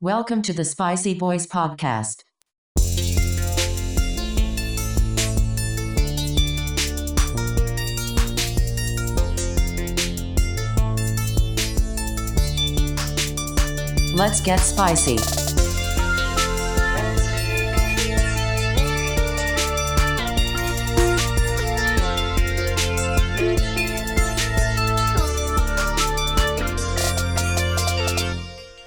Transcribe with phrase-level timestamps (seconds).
[0.00, 2.22] Welcome to the Spicy Boys podcast.
[14.14, 15.16] Let's get spicy.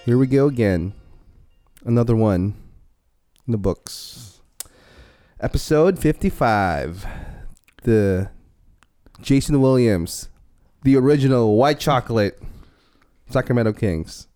[0.06, 0.94] Here we go again.
[1.84, 2.56] Another one
[3.48, 4.42] in the books.
[5.40, 7.06] Episode 55.
[7.84, 8.30] The
[9.22, 10.30] Jason Williams,
[10.84, 12.40] the original white chocolate
[13.30, 14.28] Sacramento Kings.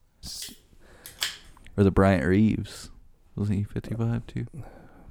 [1.77, 2.89] Or the Bryant Reeves.
[3.35, 4.47] Wasn't he 55 too?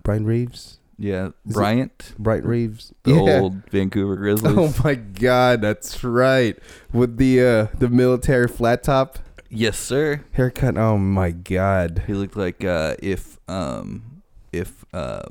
[0.03, 0.79] Bryant Reeves.
[0.97, 2.93] Yeah, Is Bryant, Bright Reeves.
[3.03, 3.41] the Yeah.
[3.41, 4.55] old Vancouver Grizzlies.
[4.57, 6.57] Oh my god, that's right.
[6.93, 9.19] With the uh the military flat top
[9.51, 10.25] Yes, sir.
[10.33, 10.77] haircut.
[10.77, 12.05] Oh my god.
[12.07, 14.23] He looked like uh, if um,
[14.53, 15.23] if uh,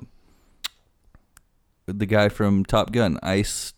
[1.86, 3.74] the guy from Top Gun, Ice,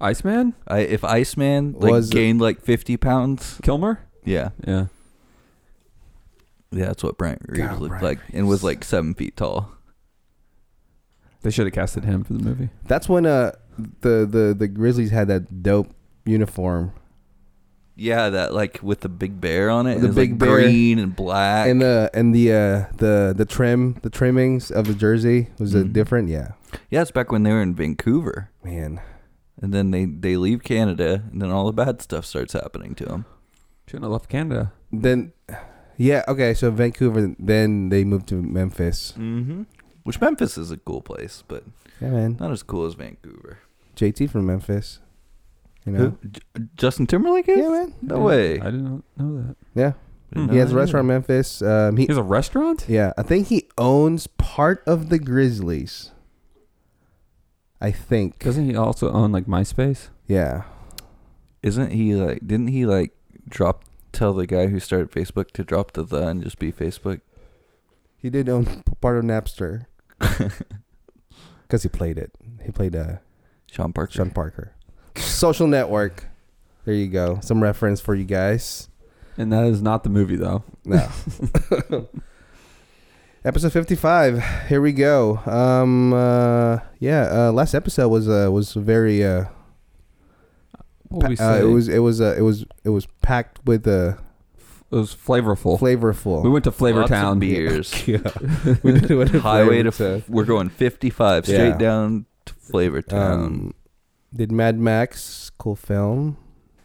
[0.00, 0.54] Iceman?
[0.68, 3.58] I, if Iceman like Was- gained like 50 pounds.
[3.62, 4.00] Kilmer?
[4.24, 4.86] Yeah, Yeah.
[6.70, 9.72] yeah, that's what Bryant Reeves God, looked Bryant like, and was like seven feet tall.
[11.42, 12.68] They should have casted him for the movie.
[12.84, 13.52] That's when uh
[14.00, 15.88] the the the Grizzlies had that dope
[16.26, 16.92] uniform.
[18.00, 19.98] Yeah, that like with the big bear on it.
[19.98, 20.60] The it was, big like, bear.
[20.62, 21.68] green and black.
[21.68, 25.78] And the and the uh the the trim the trimmings of the jersey was uh
[25.80, 25.92] Mhm.
[25.92, 26.28] different.
[26.28, 26.52] Yeah,
[26.90, 28.50] yeah, it's back when they were in Vancouver.
[28.64, 29.00] man.
[29.60, 33.04] And then they, they leave Canada, and then all the bad stuff starts happening to
[33.04, 33.24] them.
[33.88, 34.72] Shouldn't have left Canada.
[34.92, 35.32] Then,
[35.96, 36.54] yeah, okay.
[36.54, 37.34] So Vancouver.
[37.40, 39.14] Then they moved to Memphis.
[39.18, 39.62] Mm-hmm.
[40.04, 41.64] Which Memphis is a cool place, but
[42.00, 42.36] Yeah, man.
[42.38, 43.58] not as cool as Vancouver.
[43.96, 45.00] JT from Memphis.
[45.92, 46.16] You know.
[46.22, 46.28] Who?
[46.28, 46.40] J-
[46.76, 47.58] Justin Timberlake is?
[47.58, 47.94] Yeah, man.
[48.02, 48.60] No way.
[48.60, 49.56] I didn't know that.
[49.74, 49.92] Yeah,
[50.32, 51.08] Didn't he has a that restaurant in.
[51.08, 51.62] Memphis.
[51.62, 52.84] Um, he He has a restaurant?
[52.88, 56.10] yeah, I think he owns part of the Grizzlies.
[57.80, 58.40] I think.
[58.40, 60.08] Doesn't he also own like MySpace?
[60.26, 60.64] Yeah.
[61.62, 62.46] Isn't he like?
[62.46, 63.12] Didn't he like
[63.48, 63.84] drop?
[64.10, 67.20] Tell the guy who started Facebook to drop the the and just be Facebook.
[68.16, 69.84] He did own p- part of Napster
[71.62, 72.32] because he played it.
[72.64, 73.16] He played uh,
[73.70, 74.12] Sean Parker.
[74.12, 74.72] Sean Parker.
[75.20, 76.24] Social Network.
[76.84, 77.38] There you go.
[77.42, 78.88] Some reference for you guys.
[79.36, 80.64] And that is not the movie though.
[80.84, 81.08] No.
[83.44, 84.42] episode 55.
[84.68, 85.38] Here we go.
[85.46, 89.44] Um uh yeah, uh last episode was uh was very uh,
[91.08, 93.64] What would we pa- uh it was it was uh, it was it was packed
[93.64, 94.14] with uh
[94.90, 95.78] it was flavorful.
[95.78, 96.42] flavorful.
[96.42, 97.38] we went to Flavor Lots of Town.
[97.38, 98.08] beers.
[98.08, 98.18] yeah.
[98.82, 99.92] we did what a Highway to.
[99.92, 101.76] flavor F- we're going 55 straight Yeah.
[101.76, 103.42] down to Flavor Town.
[103.44, 103.74] Um,
[104.34, 106.36] did Mad Max, cool film.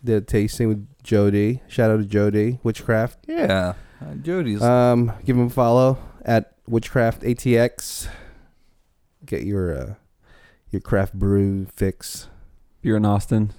[0.04, 1.62] Did a tasting with Jody.
[1.68, 3.20] Shout out to Jody, Witchcraft.
[3.28, 4.62] yeah, uh, Jody's.
[4.62, 8.08] Um, give him a follow at Witchcraft ATX.
[9.26, 9.94] Get your uh,
[10.70, 12.28] your craft brew fix.
[12.82, 13.54] You're in Austin.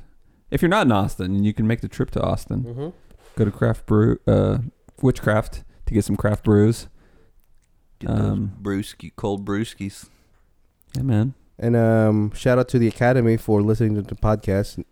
[0.51, 2.63] If you're not in Austin, you can make the trip to Austin.
[2.65, 2.89] Mm-hmm.
[3.37, 4.59] Go to Craft Brew, uh,
[5.03, 6.89] Witchcraft to get some craft brews.
[7.99, 10.09] Get those um, brewski, cold brewskis.
[10.95, 11.35] Yeah, man.
[11.59, 14.85] And um, shout out to the Academy for listening to the podcast.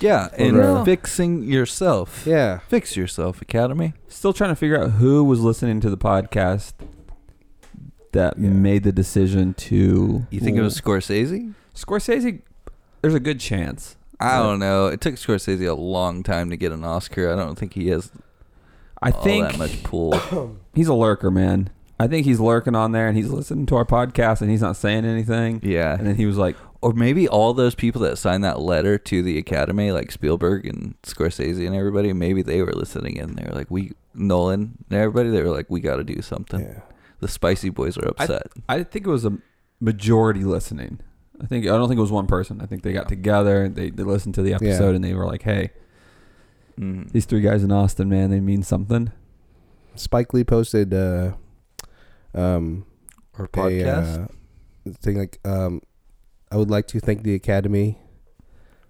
[0.00, 2.24] Yeah, For, and uh, fixing yourself.
[2.26, 3.94] Yeah, Fix yourself, Academy.
[4.08, 6.72] Still trying to figure out who was listening to the podcast
[8.12, 8.48] that Yeah.
[8.50, 10.26] made the decision to.
[10.30, 11.54] You think it was Scorsese?
[11.74, 12.40] Scorsese?
[13.00, 13.96] There's a good chance.
[14.20, 14.86] I don't know.
[14.86, 17.32] It took Scorsese a long time to get an Oscar.
[17.32, 18.10] I don't think he has
[19.00, 20.56] I all think that much pull.
[20.74, 21.70] he's a lurker, man.
[22.00, 24.76] I think he's lurking on there and he's listening to our podcast and he's not
[24.76, 25.60] saying anything.
[25.62, 25.94] Yeah.
[25.96, 29.22] And then he was like, or maybe all those people that signed that letter to
[29.22, 33.36] the Academy, like Spielberg and Scorsese and everybody, maybe they were listening in.
[33.36, 36.60] they were like, "We Nolan and everybody." They were like, "We got to do something."
[36.60, 36.80] yeah.
[37.20, 38.48] The Spicy Boys are upset.
[38.68, 39.38] I think it was a
[39.78, 40.98] majority listening.
[41.40, 42.60] I think I don't think it was one person.
[42.60, 45.42] I think they got together, they they listened to the episode, and they were like,
[45.42, 45.70] "Hey,
[46.80, 47.12] Mm.
[47.12, 49.12] these three guys in Austin, man, they mean something."
[49.94, 51.32] Spike Lee posted uh,
[52.34, 52.86] um,
[53.38, 54.24] Or a podcast.
[54.24, 55.80] uh, thing like um,
[56.50, 57.98] I would like to thank the Academy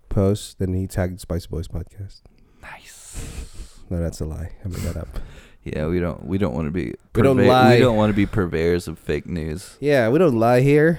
[0.08, 0.58] post.
[0.58, 2.22] Then he tagged Spice Boys podcast.
[2.60, 3.78] nice.
[3.90, 4.52] No, that's a lie.
[4.64, 5.08] I made that up.
[5.64, 6.24] Yeah, we don't.
[6.26, 6.92] We don't want to be.
[7.14, 7.74] We don't lie.
[7.76, 9.76] We don't want to be purveyors of fake news.
[9.78, 10.98] Yeah, we don't lie here.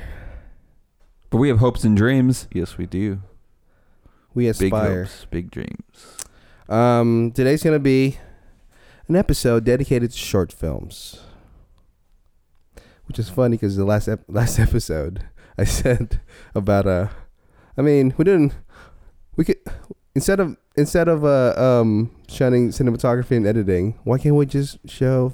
[1.30, 2.48] But we have hopes and dreams.
[2.54, 3.22] Yes, we do.
[4.34, 5.04] We Big aspire.
[5.04, 6.16] hopes, big dreams.
[6.70, 8.20] Um, today's gonna be
[9.10, 11.20] an episode dedicated to short films,
[13.06, 15.26] which is funny because the last ep- last episode
[15.58, 16.22] I said
[16.56, 17.08] about uh,
[17.78, 18.54] I mean we didn't
[19.36, 19.58] we could
[20.16, 25.34] instead of instead of uh um shunning cinematography and editing, why can't we just show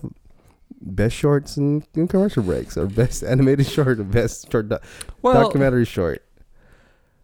[0.81, 4.83] best shorts and, and commercial breaks or best animated short or best short doc-
[5.21, 6.23] Well, documentary short?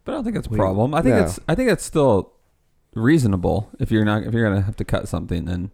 [0.04, 0.94] but I don't think that's a problem.
[0.94, 1.24] I think no.
[1.24, 2.32] it's I think it's still
[2.94, 5.70] reasonable if you're not if you're gonna have to cut something then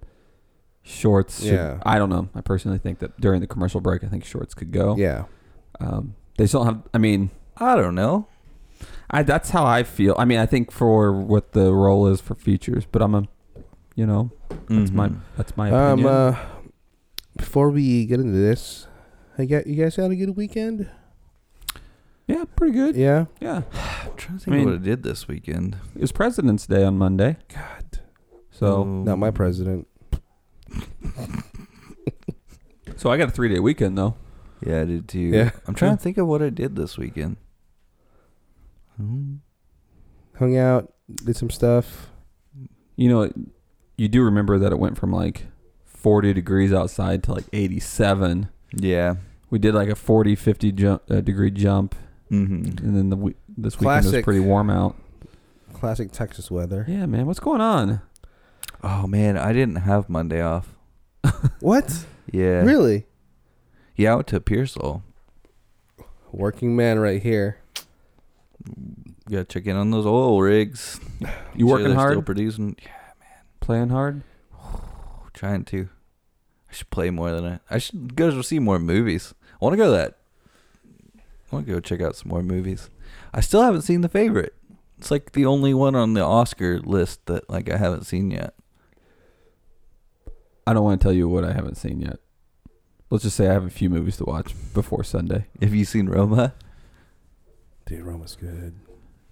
[0.82, 1.43] shorts.
[1.43, 1.81] Should, Yeah.
[1.84, 2.29] I don't know.
[2.34, 4.96] I personally think that during the commercial break, I think shorts could go.
[4.96, 5.25] Yeah.
[5.81, 6.82] Um, they still have.
[6.94, 8.26] I mean, I don't know.
[9.11, 10.14] I that's how I feel.
[10.19, 13.25] I mean, I think for what the role is for features, but I'm a,
[13.94, 14.31] you know,
[14.69, 15.17] that's my Mhm.
[15.37, 16.00] that's my Um.
[16.00, 16.06] opinion.
[16.14, 16.37] Uh,
[17.37, 18.87] before we get into this,
[19.38, 20.88] I got you guys had a good weekend.
[22.26, 22.96] yeah, pretty good.
[22.96, 23.26] Yeah.
[23.40, 25.76] Yeah, I'm trying to I think mean- what I did this weekend.
[25.94, 28.00] it was President's Day on Monday, God.
[28.50, 29.87] so Um, Not my president.
[32.97, 34.15] So I got a three day weekend though.
[34.65, 35.19] Yeah, I did too.
[35.19, 35.51] Yeah.
[35.67, 37.37] I'm trying to think of what I did this weekend.
[38.97, 39.37] Hmm.
[40.39, 40.93] Hung out,
[41.25, 42.11] did some stuff.
[42.97, 43.33] You know,
[43.97, 45.47] you do remember that it went from like
[45.85, 48.49] 40 degrees outside to like 87.
[48.75, 49.17] Yeah.
[49.51, 51.95] We did like a 40, 50 jump, uh, degree jump,
[52.31, 52.87] Mm-hmm.
[52.87, 54.25] and then the we- this weekend was Classic.
[54.25, 54.97] pretty warm out.
[55.75, 56.87] Classic Texas weather.
[56.89, 58.01] Yeah, man, what's going on?
[58.82, 60.75] Oh man, I didn't have Monday off.
[61.61, 62.06] What?
[62.31, 62.62] Yeah.
[62.62, 63.06] Really?
[63.97, 65.03] Yeah, I went to Pearsall.
[66.32, 67.59] Working man right here.
[69.31, 70.99] Gotta check in on those oil rigs.
[71.55, 72.76] You Sure working they're hard, Still producing.
[72.82, 72.88] Yeah,
[73.20, 73.44] man.
[73.61, 74.23] playing hard.
[75.35, 75.88] trying to.
[76.70, 77.61] I should play more than I.
[77.70, 79.35] I should go to see more movies.
[79.61, 80.19] I want to go to that.
[81.19, 82.88] I want to go check out some more movies.
[83.35, 84.55] I still haven't seen The Favorite.
[85.03, 88.55] It's like the only one on the Oscar list that like I haven't seen yet.
[90.65, 92.21] I don't want to tell you what I haven't seen yet.
[93.11, 95.47] Let's just say I have a few movies to watch before Sunday.
[95.61, 96.55] Have you seen Roma?
[97.85, 98.77] Dude, Roma's good.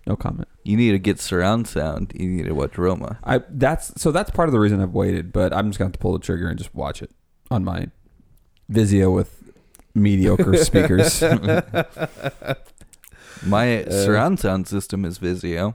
[0.09, 0.49] No comment.
[0.65, 2.15] You need to get surround sound.
[2.17, 3.21] You need to watch Roma.
[3.23, 5.95] I that's so that's part of the reason I've waited, but I'm just going to
[5.95, 7.13] have to pull the trigger and just watch it
[7.49, 7.91] on my
[8.69, 9.53] Vizio with
[9.95, 11.23] mediocre speakers.
[13.45, 15.75] My Uh, surround sound system is Vizio.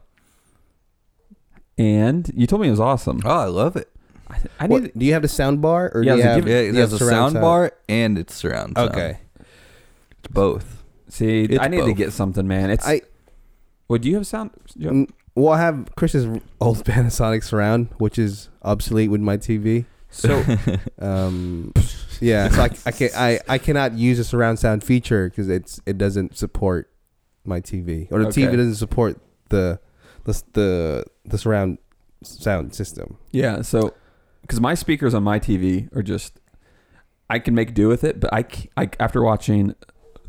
[1.78, 3.22] and you told me it was awesome.
[3.26, 3.90] Oh, I love it.
[4.30, 6.48] I, I need What, do you have the sound bar or Yeah, do you have?
[6.48, 8.92] Yeah, it you has a surround sound bar and it's surround sound.
[8.92, 9.20] Okay.
[9.40, 10.84] It's both.
[11.10, 11.44] see.
[11.44, 12.70] It's I need to get something, man.
[12.72, 12.88] It's.
[12.88, 13.02] I
[13.88, 14.52] What do you have sound?
[14.76, 16.26] you have- well, I have Chris's
[16.62, 19.86] old Panasonic surround, which is obsolete with my TV.
[20.10, 20.44] so
[21.00, 21.74] Um,
[22.22, 25.82] yeah, so I, I can I, I cannot use a surround sound feature because it's
[25.86, 26.90] it doesn't support
[27.46, 29.20] my TV or the TV doesn't support
[29.50, 29.80] the
[30.26, 31.78] the the, the surround
[32.24, 33.18] sound system.
[33.32, 33.94] yeah, so
[34.42, 36.40] because my speakers on my TV are just,
[37.30, 39.74] I can make do with it, but I, c- I- after watching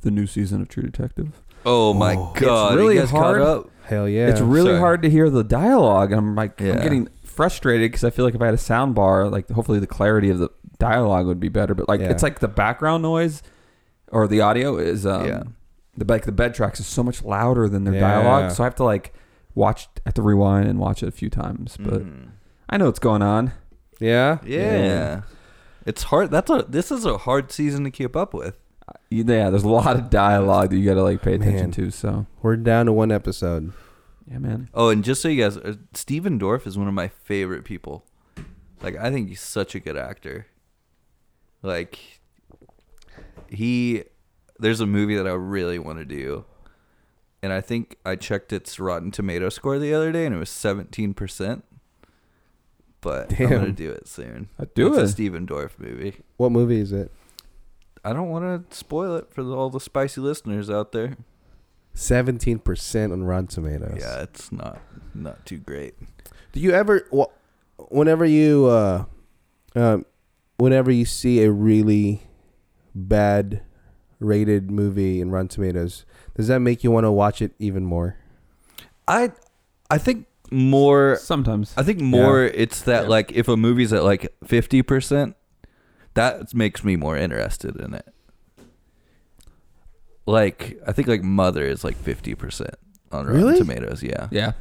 [0.02, 2.32] the new season of True Detective, Oh my Oh.
[2.34, 2.76] It's god!
[2.76, 3.40] really you guys hard.
[3.42, 3.70] Up?
[3.84, 4.28] Hell yeah!
[4.28, 4.78] it's really sorry.
[4.80, 6.82] hard to hear the dialogue, and I'm like, I'm Yeah.
[6.82, 9.86] getting frustrated because I feel like if I had a sound bar, like hopefully the
[9.86, 10.48] clarity of the
[10.78, 12.10] dialogue would be better, but like Yeah.
[12.10, 13.42] it's like the background noise
[14.12, 15.42] or the audio is, um, Yeah.
[15.96, 18.00] The like the bed tracks is so much louder than their Yeah.
[18.00, 19.14] dialogue, so I have to like
[19.54, 22.28] watch, I have to rewind and watch it a few times, but Mhm.
[22.68, 23.52] I know what's going on.
[23.98, 25.22] yeah yeah.
[25.86, 26.30] it's hard.
[26.30, 26.66] That's a.
[26.68, 28.58] This is a hard season to keep up with.
[29.10, 31.70] Yeah, there's a lot of dialogue that you got to like pay attention Man.
[31.72, 31.90] to.
[31.90, 33.72] So We're down to one episode.
[34.30, 34.68] yeah, man.
[34.74, 38.04] Oh, and just so you guys, uh, Stephen Dorff is one of my favorite people.
[38.82, 40.46] Like, I think he's such a good actor.
[41.62, 41.98] Like,
[43.48, 44.04] he,
[44.58, 46.44] there's a movie that I really want to do,
[47.42, 50.50] and I think I checked its Rotten Tomato score the other day, and it was
[50.50, 51.64] seventeen percent.
[53.00, 54.48] But I'm gonna do it soon.
[54.58, 55.04] Uh, do it's it.
[55.04, 56.16] a Stephen Dorff movie.
[56.38, 57.12] What movie is it?
[58.04, 61.16] I don't want to spoil it for the, all the spicy listeners out there.
[61.94, 63.98] Seventeen percent on Rotten Tomatoes.
[64.00, 64.80] Yeah, it's not
[65.14, 65.94] not too great.
[66.52, 69.04] Do you ever, wh- whenever you, uh,
[69.74, 70.06] um,
[70.56, 72.22] whenever you see a really
[72.94, 73.60] bad
[74.20, 76.04] rated movie in Rotten Tomatoes,
[76.36, 78.16] does that make you want to watch it even more?
[79.08, 79.32] I
[79.90, 83.08] I think more Sometimes I think more it's that Yeah.
[83.08, 85.34] like if a movie's at like 50%,
[86.14, 88.06] that makes me more interested in it.
[90.26, 92.68] Like I think like Mother is like 50%
[93.12, 93.58] on Rotten Really?
[93.58, 94.28] Tomatoes, yeah.
[94.30, 94.52] yeah.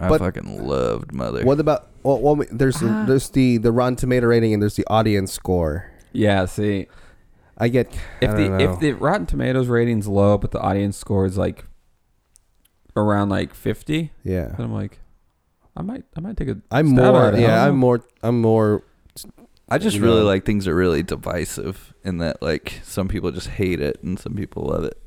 [0.00, 1.44] I But- fucking loved Mother.
[1.44, 1.88] What about?
[2.02, 3.04] Well, well there's Ah.
[3.06, 5.86] there's the the Rotten Tomato rating and there's the audience score.
[6.12, 6.88] Yeah, see,
[7.60, 8.72] I get if I the don't know.
[8.72, 11.66] if the Rotten Tomatoes rating's low, but the audience score is like
[12.96, 14.46] around like fifty, yeah.
[14.46, 14.98] then I'm like,
[15.76, 16.56] I might I might take a.
[16.70, 17.40] I'm stab more at it.
[17.40, 17.66] Yeah.
[17.66, 18.84] I'm more I'm more
[19.68, 20.26] I just really know.
[20.26, 24.18] like things that are really divisive in that like some people just hate it and
[24.18, 24.98] some people love it.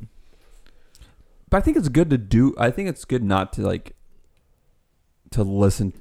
[1.50, 2.56] But I think it's good to do.
[2.58, 3.96] I think it's good not to like
[5.32, 5.94] to listen.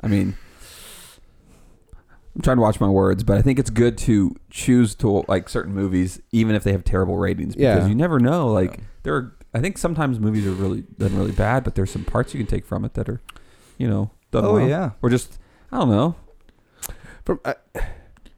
[0.00, 0.36] I mean,
[2.38, 5.48] I'm trying to watch my words, but I think it's good to choose to like
[5.48, 7.88] certain movies, even if they have terrible ratings, because Yeah.
[7.88, 8.46] you never know.
[8.46, 12.04] Like there, are, I think sometimes movies are really done really bad, but there's some
[12.04, 13.20] parts you can take from it that are,
[13.76, 14.68] you know, done Oh, well.
[14.68, 14.90] yeah.
[15.02, 15.36] or just
[15.72, 16.14] I don't know.
[17.24, 17.54] From uh,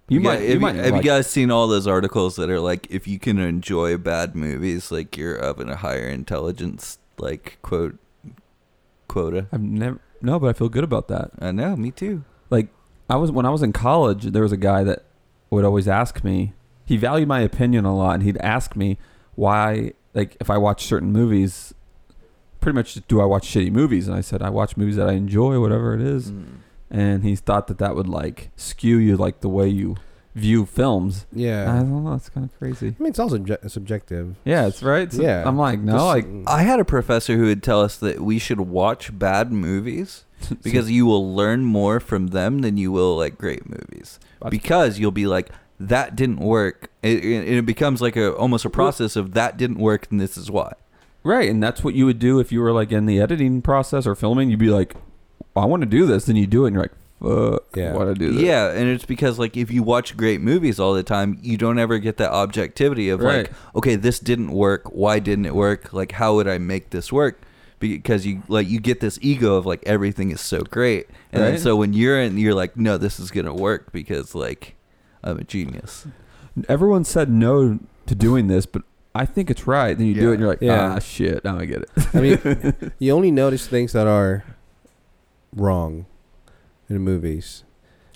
[0.08, 2.36] You Yeah, might, you have, might you, have like- you guys seen all those articles
[2.36, 6.96] that are like, if you can enjoy bad movies, like you're of a higher intelligence,
[7.18, 7.98] like quote
[9.08, 9.46] quota?
[9.52, 11.30] I've never no, but I feel good about that.
[11.38, 12.24] I know, me too.
[13.10, 15.04] I was when I was in college, there was a guy that
[15.50, 16.52] would always ask me.
[16.86, 18.98] He valued my opinion a lot, and he'd ask me
[19.34, 21.74] why, like, if I watch certain movies,
[22.60, 24.06] pretty much do I watch shitty movies?
[24.06, 26.30] And I said I watch movies that I enjoy, whatever it is.
[26.30, 26.46] Mm.
[26.90, 29.96] And he thought that that would like skew you, like the way you
[30.34, 31.26] view films.
[31.32, 32.14] Yeah, I don't oh, know.
[32.14, 32.88] It's kind of crazy.
[32.98, 34.36] I mean, it's also ju- subjective.
[34.44, 35.12] Yeah, it's right.
[35.12, 35.42] So Yeah.
[35.46, 38.60] I'm like, no, like I had a professor who would tell us that we should
[38.60, 40.24] watch bad movies
[40.62, 44.18] because you will learn more from them than you will like great movies.
[44.40, 46.90] That's- Because you'll be like, that didn't work.
[47.02, 50.36] It, it, it becomes like a almost a process of that didn't work, and this
[50.36, 50.74] is why.
[51.22, 54.06] Right, and that's what you would do if you were like in the editing process
[54.06, 54.50] or filming.
[54.50, 54.94] You'd be like,
[55.56, 57.92] I want to do this, then you do it, and you're like, fuck, Yeah.
[57.94, 58.42] Want to do this.
[58.42, 61.78] Yeah, and it's because like if you watch great movies all the time, you don't
[61.78, 63.36] ever get that objectivity of Right.
[63.48, 64.82] like, okay, this didn't work.
[64.92, 65.92] Why didn't it work?
[65.92, 67.40] Like, how would I make this work?
[67.78, 71.52] Because you like you get this ego of like everything is so great, and then
[71.52, 71.60] Right.
[71.60, 74.74] so when you're in, you're like, no, this is gonna work because like
[75.24, 76.06] I'm a genius.
[76.68, 78.82] Everyone said no to doing this, but
[79.14, 79.96] I think it's right.
[79.96, 80.92] Then you do it, and you're like, Yeah.
[80.96, 81.90] ah, shit, now I get it.
[82.12, 84.44] I mean, you only notice things that are
[85.56, 86.04] wrong
[86.90, 87.64] in movies.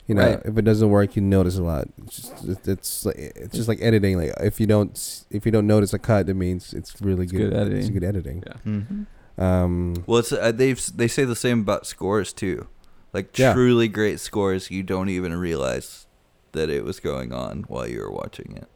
[0.07, 0.43] You know, Right.
[0.45, 1.89] if it doesn't work, you notice a lot.
[2.05, 4.19] It's just, it's- it's like it's just like editing.
[4.19, 7.33] Like if you don't if you don't notice a cut, it means it's really It's
[7.33, 7.51] good.
[7.51, 7.93] good It's editing.
[7.95, 8.43] good editing.
[8.47, 8.71] Yeah.
[8.73, 9.41] Mm-hmm.
[9.43, 12.69] Um, Well, it's uh, they've they say the same about scores too,
[13.15, 13.55] like Yeah.
[13.55, 14.71] truly great scores.
[14.71, 16.07] You don't even realize
[16.53, 18.69] that it was going on while you were watching it.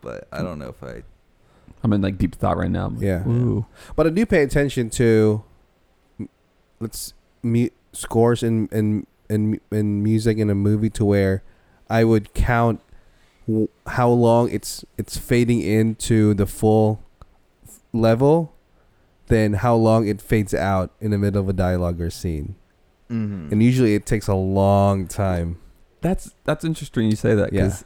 [0.00, 1.04] But I don't know if I
[1.84, 2.88] I'm in like deep thought right now.
[2.88, 3.26] Like, Yeah.
[3.28, 3.66] Ooh.
[3.94, 5.42] but I do pay attention to
[6.80, 11.42] let's mu- scores in in in in music in a movie to where
[11.90, 12.80] I would count
[13.46, 17.02] w- how long it's it's fading into the full
[17.66, 18.54] f- level,
[19.28, 22.54] then how long it fades out in the middle of a dialogue or scene,
[23.10, 23.48] Mm-hmm.
[23.52, 25.58] and usually it takes a long time.
[26.00, 27.64] That's that's interesting you say that Yeah.
[27.64, 27.84] because,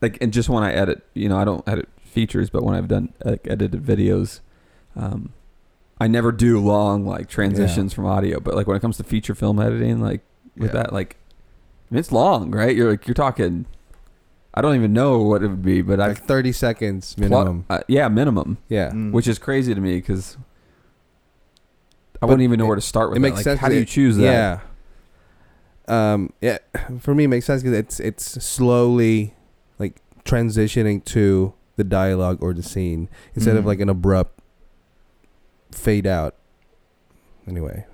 [0.00, 2.88] like, and just when I edit, you know, I don't edit features, but when I've
[2.88, 4.40] done like, edited videos,
[4.96, 5.32] um,
[6.00, 8.40] I never do long like transitions from audio.
[8.40, 10.20] But like when it comes to feature film editing, like
[10.56, 10.82] with Yeah.
[10.82, 11.16] that, like,
[11.90, 12.74] it's long, right?
[12.76, 13.66] You're like you're talking.
[14.54, 17.64] I don't even know what it would be, but Like I've thirty seconds plot- minimum.
[17.70, 19.12] uh, yeah, minimum, yeah, Mm.
[19.12, 20.36] which is crazy to me because
[22.16, 23.18] I But wouldn't even know it- where to start with.
[23.18, 23.26] it that.
[23.28, 23.60] makes Like, sense.
[23.60, 24.60] How do you choose that?
[25.88, 26.12] Yeah.
[26.12, 26.32] Um.
[26.40, 26.58] Yeah.
[27.00, 29.34] For me, it makes sense because it's it's slowly
[29.78, 33.68] like transitioning to the dialogue or the scene instead of Mhm.
[33.68, 34.37] like an abrupt
[35.70, 36.34] fade out.
[37.46, 37.86] Anyway.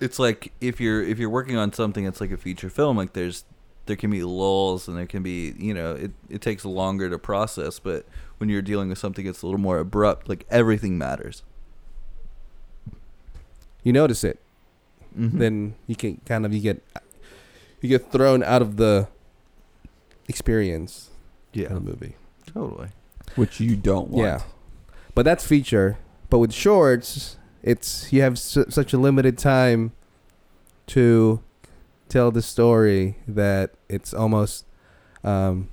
[0.00, 3.12] it's like if you're if you're working on something that's like a feature film, like
[3.12, 3.44] there's
[3.86, 7.18] there can be lulls and there can be you know it it takes longer to
[7.18, 8.04] process, but
[8.38, 11.42] when you're dealing with something that's a little more abrupt, like everything matters.
[13.84, 14.38] You notice it,
[15.18, 15.38] Mhm.
[15.38, 16.82] then you can kind of you get
[17.80, 19.08] you get thrown out of the
[20.28, 21.10] experience
[21.52, 22.16] yeah, of the movie.
[22.46, 22.88] totally.
[23.36, 24.24] which you don't want.
[24.26, 24.42] Yeah.
[25.14, 25.96] But that's feature.
[26.32, 29.92] But with shorts, it's you have su- such a limited time
[30.86, 31.42] to
[32.08, 34.64] tell the story that it's almost
[35.24, 35.68] um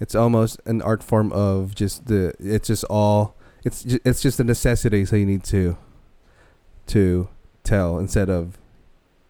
[0.00, 4.40] it's almost an art form of just the it's just all it's ju- it's just
[4.40, 5.76] a necessity so you need to
[6.88, 7.28] to
[7.62, 8.58] tell instead of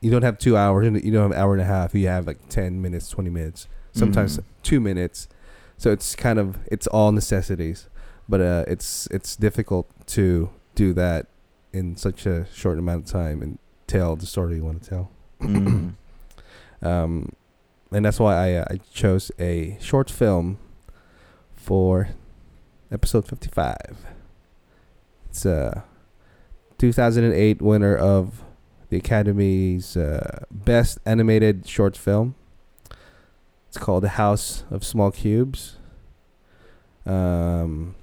[0.01, 2.09] you don't have 2 hours and you don't have an hour and a half you
[2.09, 4.45] have like 10 minutes 20 minutes sometimes Mhm.
[4.63, 5.29] 2 minutes
[5.77, 7.89] so it's kind of it's all necessities
[8.27, 11.27] but uh it's it's difficult to do that
[11.73, 15.11] in such a short amount of time and tell the story you want to tell.
[15.41, 15.95] Mhm.
[16.83, 17.33] um
[17.91, 20.59] and that's why I uh, I chose a short film
[21.55, 22.09] for
[22.91, 23.77] episode 55
[25.31, 25.85] it's a
[26.79, 28.43] 2008 winner of
[28.91, 32.35] the Academy's uh, best animated short film.
[33.69, 35.77] It's called The House of Small Cubes.
[37.07, 37.95] Um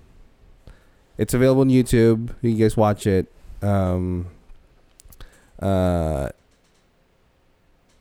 [1.20, 4.26] it's available on YouTube you guys watch it um
[5.62, 6.30] uh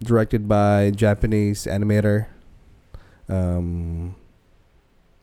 [0.03, 2.29] directed by Japanese animator
[3.29, 4.17] um,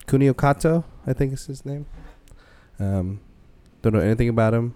[0.08, 1.86] Kunio Kato, I think is his name.
[2.80, 3.20] Um,
[3.82, 4.76] don't know anything about him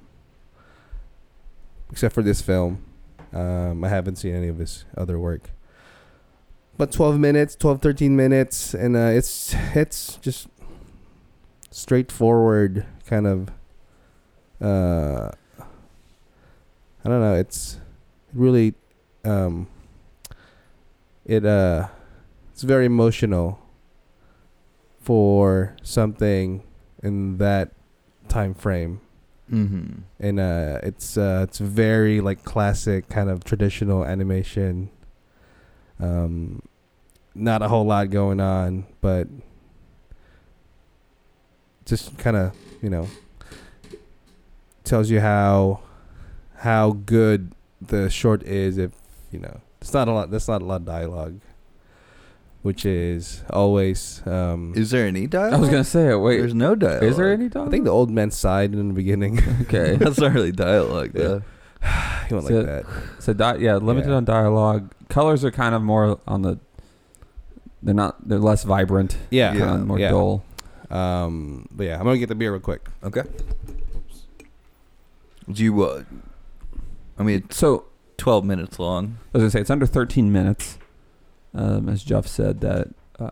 [1.92, 2.84] except for this film.
[3.34, 5.52] Um, I haven't seen any of his other work.
[6.78, 10.48] But 12 minutes, 12, 13 minutes, and uh, it's it's just
[11.72, 13.50] straightforward kind of.
[14.62, 15.32] Uh,
[17.04, 17.34] I don't know.
[17.36, 17.80] It's
[18.34, 18.74] really,
[19.26, 19.68] um,
[21.26, 21.88] it uh,
[22.52, 23.60] it's very emotional
[25.02, 26.64] for something
[27.02, 27.72] in that
[28.28, 29.02] time frame
[29.52, 30.02] Mm-hmm.
[30.20, 34.92] and uh it's uh it's very like classic kind of traditional animation
[36.00, 36.62] um
[37.34, 39.28] not a whole lot going on but
[41.86, 43.08] just kind of you know
[44.84, 45.80] tells you how
[46.58, 48.92] how good the short is if
[49.32, 51.40] you know it's not a lot that's not a lot of dialogue
[52.62, 55.54] which is always um Is there any dialogue?
[55.54, 57.04] I was gonna say, wait, There's no dialogue.
[57.04, 57.70] is there any dog?
[57.70, 59.40] I think the old man sighed in the beginning.
[59.62, 59.96] okay.
[60.00, 61.42] That's not really dialogue, though.
[62.28, 62.86] he went So- like that.
[63.20, 64.16] So di- yeah, limited Yeah.
[64.18, 64.92] on dialogue.
[65.08, 66.60] Colors are kind of more on the.
[67.82, 68.28] They're not.
[68.28, 69.16] They're less vibrant.
[69.30, 69.54] Yeah.
[69.54, 69.78] Yeah.
[69.78, 70.10] More yeah.
[70.10, 70.44] dull.
[70.90, 72.88] Um, but yeah, I'm gonna get the beer real quick.
[73.04, 73.24] Okay.
[75.52, 75.84] Do you?
[75.84, 76.04] Uh,
[77.18, 77.86] I mean, it's So
[78.18, 79.18] 12 minutes long.
[79.34, 80.78] I was gonna say it's under 13 minutes.
[81.54, 83.30] Um, as Jeff said, that uh,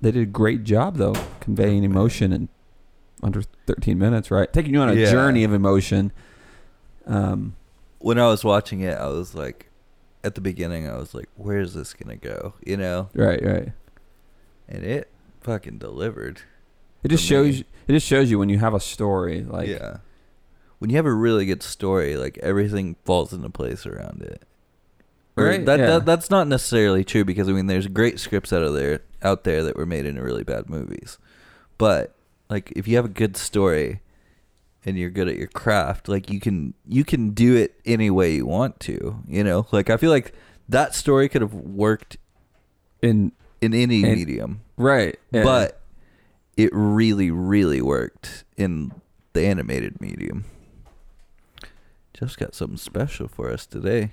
[0.00, 2.48] they did a great job though conveying emotion in
[3.22, 4.50] under 13 minutes, right?
[4.52, 5.10] Taking you on a Yeah.
[5.10, 6.12] journey of emotion.
[7.06, 7.56] Um,
[7.98, 9.70] When I was watching it, I was like,
[10.22, 13.72] at the beginning, I was like, "Where is this gonna go?" You know, right, right.
[14.68, 15.10] and it
[15.40, 16.42] fucking delivered.
[17.02, 17.52] It just For me.
[17.52, 17.60] shows.
[17.86, 19.98] It just shows you when you have a story, like yeah.
[20.78, 24.42] When you have a really good story, like everything falls into place around it.
[25.36, 25.86] Or Right, That, yeah.
[25.86, 29.44] that that's not necessarily true because I mean, there's great scripts out of there out
[29.44, 31.18] there that were made into really bad movies,
[31.78, 32.14] but
[32.48, 34.00] like if you have a good story
[34.84, 38.34] and you're good at your craft, like you can you can do it any way
[38.34, 39.22] you want to.
[39.26, 40.32] You know, like I feel like
[40.68, 42.16] that story could have worked
[43.02, 45.42] in in any And- medium, right, yeah.
[45.42, 45.80] but
[46.58, 48.92] it really really worked in
[49.32, 50.44] the animated medium.
[52.12, 54.10] Jeff's got something special for us today.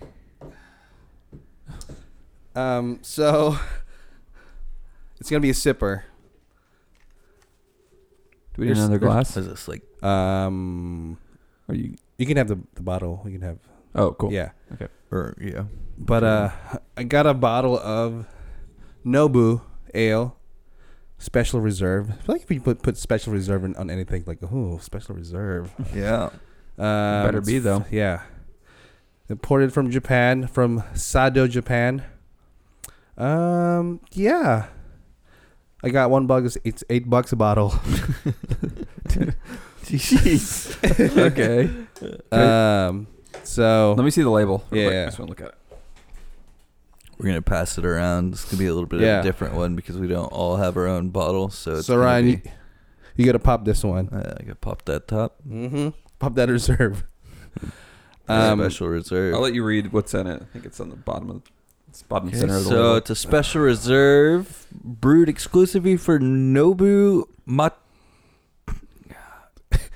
[2.56, 3.58] Um, so
[5.20, 6.04] it's gonna be a sipper.
[8.54, 9.38] do we need there's- another there's- glass?
[9.38, 11.18] Is this like Um,
[11.68, 11.96] Are you?
[12.18, 13.22] you can have the the bottle.
[13.26, 13.58] You can have
[13.96, 14.32] Oh, cool.
[14.32, 14.52] yeah.
[15.12, 15.64] or yeah?
[15.98, 16.50] But uh,
[16.98, 18.28] I got a bottle of
[19.06, 19.62] Nobu
[19.94, 20.36] ale,
[21.18, 22.12] special reserve.
[22.12, 25.16] I feel like if you put put special reserve in, on anything, like oh, special
[25.16, 25.72] reserve.
[25.94, 26.30] Yeah.
[26.78, 27.86] Um, Better be, though.
[27.90, 28.24] Yeah.
[29.30, 32.04] Imported from Japan, from Sado, Japan.
[33.18, 34.68] Um, yeah.
[35.84, 36.46] I got one bug.
[36.46, 37.70] It's, it's eight bucks a bottle.
[39.84, 41.18] Jeez.
[41.32, 41.70] okay.
[42.32, 43.08] Um,
[43.44, 44.66] so Let me see the label.
[44.70, 44.94] real quick.
[44.94, 45.04] Yeah.
[45.04, 45.56] I just want to look at it.
[47.18, 48.34] We're gonna pass it around.
[48.34, 50.76] It's gonna be a little bit of a different one because we don't all have
[50.78, 51.50] our own bottle.
[51.50, 52.42] So it's so Ryan, be- you,
[53.18, 54.10] you gotta pop this one.
[54.10, 55.38] Uh, I gotta pop that top.
[55.48, 55.90] Mm-hmm.
[56.20, 57.04] Pop that reserve.
[58.28, 59.36] Um, special reserve.
[59.36, 60.42] I'll let you read what's in it.
[60.42, 61.44] I think it's on the bottom of
[61.88, 62.96] it's bottom Okay, center of the so label.
[62.96, 67.78] it's a special reserve brewed exclusively for Nobu Mat-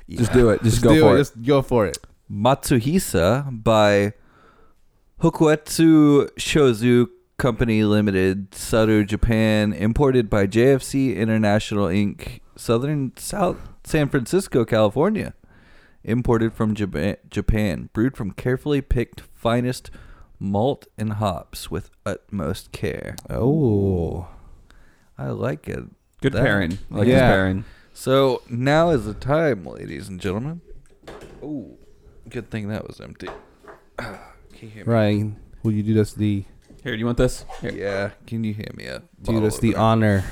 [0.07, 0.61] Just do it.
[0.61, 1.17] Just, Just go do for it.
[1.17, 1.97] Just go for it.
[2.31, 4.13] Matsuhisa by
[5.21, 14.63] Hokuetsu Shozu Company Limited, Sato, Japan, imported by JFC International Inc., Southern South San Francisco,
[14.63, 15.33] California.
[16.05, 19.91] Imported from Japan, brewed from carefully picked finest
[20.39, 23.15] malt and hops with utmost care.
[23.29, 24.27] Oh.
[25.17, 25.83] I like it.
[26.21, 26.77] Good That- pairing.
[26.91, 27.27] I like Yeah.
[27.29, 27.65] pairing.
[27.93, 30.61] So now is the time, ladies and gentlemen.
[31.43, 31.77] Oh,
[32.29, 33.27] good thing that was empty.
[34.59, 34.91] Can you hear me?
[34.91, 36.43] Ryan, will you do us the
[36.83, 37.45] Here, do you want this?
[37.61, 37.71] Here.
[37.71, 39.81] Yeah, can you hand me a do bottle us the opener?
[39.81, 40.23] honor?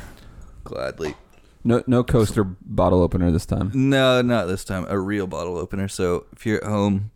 [0.65, 1.15] Gladly.
[1.63, 3.71] No, no coaster bottle opener this time.
[3.73, 4.85] No, not this time.
[4.89, 5.87] A real bottle opener.
[5.87, 7.11] So if you're at home,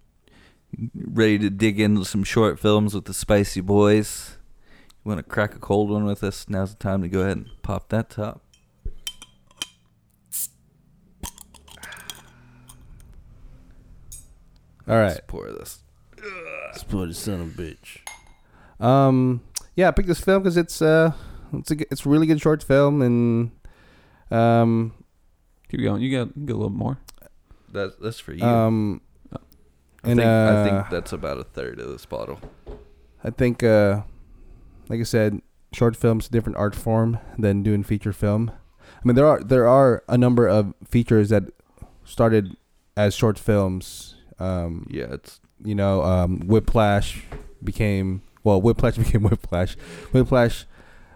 [0.95, 4.37] ready to dig into some short films with the Spicy Boys,
[5.03, 7.35] you want to crack a cold one with us, now's the time to go ahead
[7.35, 8.41] and pop that top.
[14.87, 15.07] All right.
[15.07, 15.79] Let's pour this.
[16.77, 17.99] Split son of a bitch.
[18.83, 19.41] Um,
[19.75, 21.13] yeah, I picked this film because it's uh,
[21.53, 23.51] it's a g- it's a really good short film, and
[24.31, 24.93] um,
[25.69, 26.01] Keep going.
[26.01, 26.97] You got, you get a little more.
[27.71, 28.43] That's that's for you.
[28.43, 29.37] um, I,
[30.03, 32.39] and think, I uh, think that's about a third of this bottle.
[33.23, 34.01] I think uh,
[34.89, 38.51] like I said, short films different art form than doing feature film.
[38.87, 41.43] I mean, there are there are a number of features that
[42.03, 42.57] started
[42.97, 44.15] as short films.
[44.39, 47.23] Um, Yeah, it's you know, um, Whiplash,
[47.63, 49.75] became well, Whiplash became Whiplash.
[50.11, 50.65] Whiplash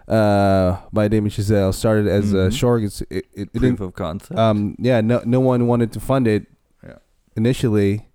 [0.08, 2.52] uh, by Damien Chazelle started as a Mhm.
[2.58, 2.82] short.
[2.84, 4.38] It's, it, it, it Proof of concept.
[4.38, 6.46] Um, yeah, no, no one wanted to fund it.
[6.84, 6.98] Yeah.
[7.36, 8.08] Initially,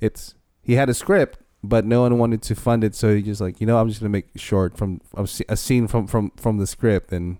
[0.00, 2.94] it's he had a script, but no one wanted to fund it.
[2.96, 5.56] So he just like, you know, I'm just gonna make a short from a a
[5.56, 7.38] scene from from from the script, and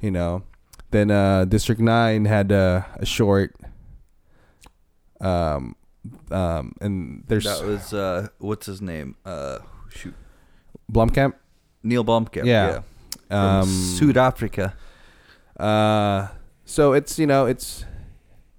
[0.00, 0.44] you know,
[0.92, 3.56] then uh, District Nine had uh, a short.
[5.20, 5.74] Um,
[6.30, 9.16] um, and there's that was uh, what's his name?
[9.24, 9.58] Uh,
[9.90, 10.14] shoot,
[10.90, 11.34] Blomkamp.
[11.82, 12.44] Neill Blomkamp.
[12.46, 12.80] Yeah.
[13.30, 13.58] yeah.
[13.60, 14.74] Um, South Africa.
[15.58, 16.28] Uh,
[16.64, 17.84] so it's you know it's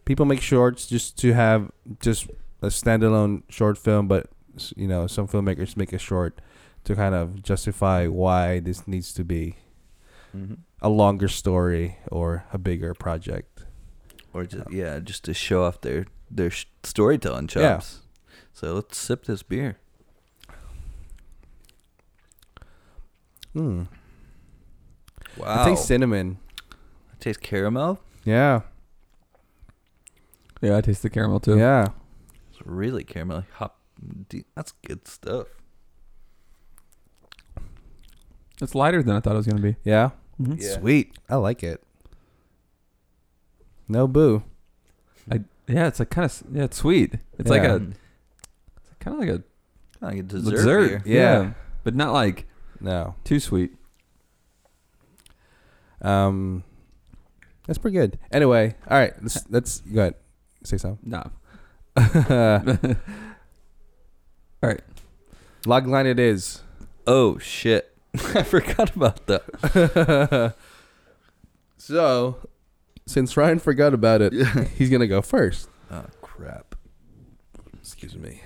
[0.06, 2.28] people make shorts just to have just
[2.62, 4.28] a standalone short film, but
[4.76, 6.40] you know some filmmakers make a short
[6.86, 9.56] to kind of justify why this needs to be
[10.36, 10.56] Mm-hmm.
[10.82, 13.64] a longer story or a bigger project.
[14.34, 17.76] Or just yeah, just to show off their their sh- storytelling Yeah.
[17.78, 18.02] chops.
[18.54, 19.78] So let's sip this beer.
[23.54, 23.84] Hmm.
[25.38, 25.64] Wow.
[25.64, 26.38] I taste cinnamon.
[26.72, 28.00] I taste caramel.
[28.24, 28.62] Yeah.
[30.62, 31.58] Yeah, I taste the caramel too.
[31.58, 31.88] Yeah.
[32.50, 33.44] It's really caramel.
[33.54, 33.80] Hop.
[34.56, 35.48] That's good stuff.
[38.62, 39.76] It's lighter than I thought it was gonna be.
[39.84, 40.12] Yeah.
[40.42, 40.62] Mhm.
[40.62, 40.80] Yeah.
[40.80, 41.18] Sweet.
[41.30, 41.84] I like it.
[43.88, 44.44] No boo.
[45.68, 47.16] Yeah, it's like kind of yeah, it's sweet.
[47.40, 47.76] It's like Yeah.
[47.76, 47.80] a
[49.00, 49.44] kind of like a
[50.06, 50.52] Like a dessert.
[50.52, 51.04] dessert.
[51.04, 51.18] beer.
[51.22, 51.54] Yeah.
[51.84, 52.48] but not like
[52.80, 53.16] No.
[53.24, 53.74] too sweet.
[56.02, 56.64] Um,
[57.66, 58.20] that's pretty good.
[58.32, 59.14] Anyway, all right.
[59.22, 60.16] Let's let's go ahead.
[60.64, 61.00] Say something.
[61.10, 61.32] No.
[64.64, 64.82] Alright.
[65.66, 66.62] Log line it is.
[67.08, 67.96] Oh shit!
[68.14, 70.54] I forgot about that.
[71.78, 72.38] so,
[73.08, 74.34] since Ryan forgot about it,
[74.78, 75.70] he's gonna go first.
[75.92, 76.76] Oh crap!
[77.80, 78.42] Excuse me.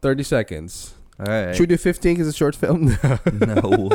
[0.00, 0.94] Thirty seconds.
[1.18, 1.54] All right.
[1.54, 2.16] Should we do fifteen?
[2.16, 2.88] Cause it's a short film.
[3.04, 3.90] all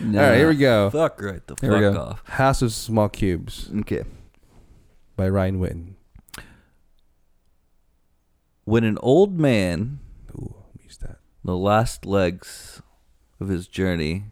[0.00, 0.28] no.
[0.30, 0.90] right, here we go.
[0.90, 2.00] Fuck right the Here we fuck go.
[2.00, 2.22] off.
[2.28, 4.02] House of Small Cubes Okay.
[5.16, 5.92] by Ryan Witten.
[8.64, 10.00] When an old man,
[10.34, 11.18] Ooh, use that.
[11.44, 12.82] the last legs
[13.38, 14.24] of his journey,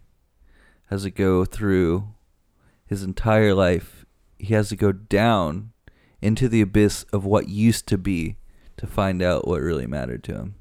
[0.90, 2.08] has to go through
[2.86, 4.03] his entire life,
[4.44, 5.72] he has to go down
[6.22, 8.37] into the abyss of what used to be
[8.76, 10.54] to find out what really mattered to him.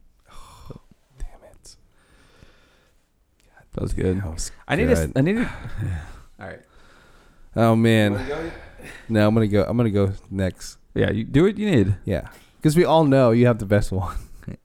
[1.19, 1.75] Damn it.
[3.73, 4.17] That was good.
[4.21, 5.11] That was I need good.
[5.15, 5.49] I need to.
[6.39, 6.59] All right.
[7.55, 8.51] Oh man.
[9.07, 9.63] No, I'm gonna go.
[9.63, 10.77] I'm gonna go next.
[10.93, 11.95] Yeah, you do what you need.
[12.05, 14.17] Yeah, because we all know you have the best one.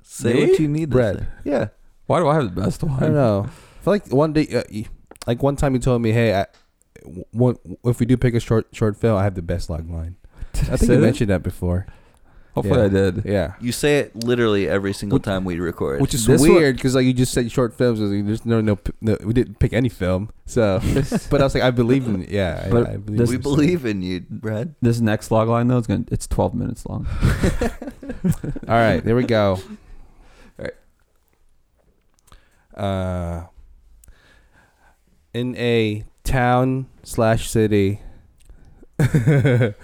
[0.02, 0.46] Say Me?
[0.50, 1.18] what you need Bread.
[1.20, 1.26] say.
[1.44, 1.68] Yeah.
[2.06, 2.96] Why Why do I have the best one?
[2.96, 3.46] I don't know.
[3.46, 4.82] I feel like one day, uh,
[5.26, 6.48] like one time you told me, "Hey, I, w-
[7.32, 10.16] one, if we do pick a short short film, I have the best log line."
[10.52, 11.86] Did I think say you mentioned that before.
[12.54, 12.84] Hopefully, Yeah.
[12.86, 13.24] I did.
[13.24, 16.00] Yeah, You say it literally every single Which- time we record.
[16.00, 18.00] which is This weird because like you just said short films.
[18.00, 20.30] and There's no, no no we didn't pick any film.
[20.46, 20.80] So,
[21.30, 22.66] but I was like, I believe in yeah.
[22.68, 24.74] But I, believe this- we believe in you, Brad.
[24.82, 26.04] This next log line though is gonna.
[26.10, 27.06] It's 12 minutes long.
[28.66, 29.60] All right, there we go.
[30.58, 30.74] All right.
[32.76, 33.46] Uh,
[35.34, 38.00] in a town slash city
[38.98, 39.74] that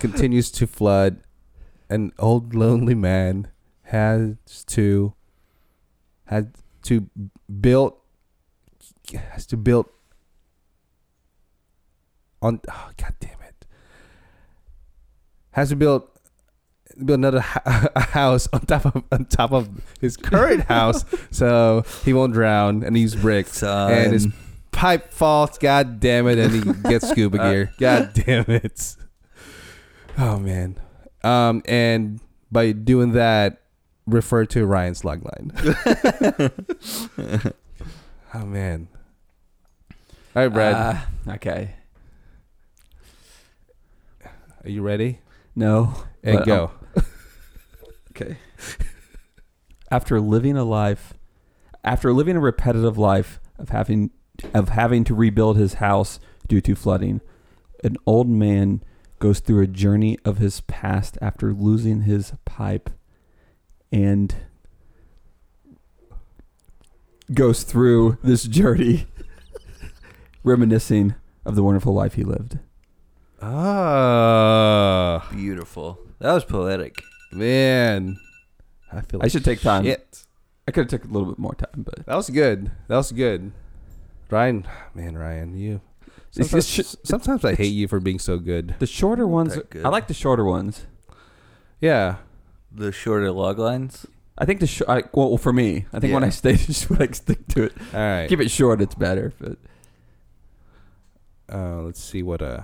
[0.00, 1.18] continues to flood,
[1.88, 3.48] an old lonely man
[3.84, 5.14] has to
[6.26, 7.08] had to
[7.60, 7.94] build
[9.14, 9.86] has to build
[12.42, 13.64] on oh, god damn it
[15.52, 16.02] has to build
[17.04, 19.68] build another ha- a house on top of on top of
[20.00, 24.26] his current house so he won't drown and he use bricks and his.
[24.76, 27.72] Pipe falls god damn it and he gets scuba gear.
[27.78, 28.96] God damn it.
[30.18, 30.78] Oh man.
[31.24, 32.20] Um and
[32.52, 33.62] by doing that
[34.06, 35.52] refer to ryan's log line.
[38.34, 38.88] Oh man.
[40.34, 40.74] All right brad.
[40.76, 41.74] Ah, okay.
[44.62, 45.20] are you ready?
[45.54, 45.94] No.
[46.22, 46.70] and go.
[48.10, 48.38] Okay.
[49.90, 51.12] After living a life,
[51.84, 54.10] after living a repetitive life of having
[54.54, 56.18] of having to rebuild his house
[56.48, 57.20] due to flooding,
[57.84, 58.82] an old man
[59.18, 62.90] goes through a journey of his past after losing his pipe
[63.92, 64.34] and
[67.32, 69.06] goes through this journey
[70.44, 72.58] reminiscing of the wonderful life he lived.
[73.42, 75.98] Ah, Beautiful.
[76.18, 77.02] That was poetic.
[77.32, 78.16] man.
[78.92, 79.84] I feel like I should take time.
[79.84, 80.24] shit.
[80.68, 82.70] I could have took a little bit more time, but That was good.
[82.88, 83.52] That was good.
[84.30, 85.80] Ryan, man, Ryan, you.
[86.30, 88.74] Sometimes, just- sometimes I hate you for being so good.
[88.78, 89.84] the shorter ones that good.
[89.86, 90.86] I like the shorter ones.
[91.80, 92.16] Yeah,
[92.72, 94.06] The shorter log lines.
[94.38, 96.26] I think the sh- I, well for me, I think when Yeah.
[96.26, 98.28] I stay, just when I stick to it, All right.
[98.28, 98.82] keep it short.
[98.82, 99.32] It's better.
[99.38, 99.56] But
[101.50, 102.62] Uh, let's see what uh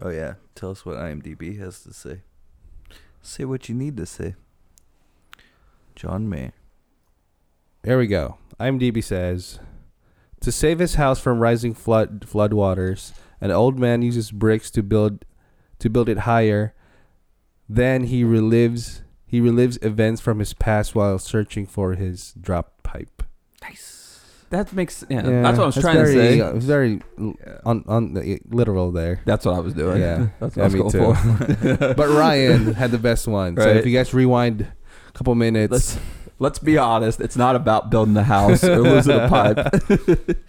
[0.00, 2.22] Oh yeah, tell us what IMDb has to say.
[3.20, 4.34] Say what you need to say.
[5.94, 6.52] John May.
[7.82, 8.38] There we go.
[8.58, 9.58] IMDb says
[10.44, 15.24] to save his house from rising flood floodwaters, an old man uses bricks to build
[15.78, 16.74] to build it higher.
[17.68, 23.22] Then he relives he relives events from his past while searching for his dropped pipe.
[23.62, 24.20] Nice.
[24.50, 25.22] that makes yeah.
[25.22, 26.38] that's what I was trying very, to say.
[26.38, 27.00] It was very
[27.64, 29.22] on on the literal there.
[29.24, 30.00] That's what I was doing.
[30.00, 30.28] Yeah.
[30.40, 31.94] that's Yeah, what I was going for.
[31.94, 33.56] But Ryan had the best one.
[33.56, 35.98] So if you guys rewind a couple minutes, let's
[36.44, 37.20] let's be honest.
[37.20, 40.36] It's not about building the house or losing a pipe.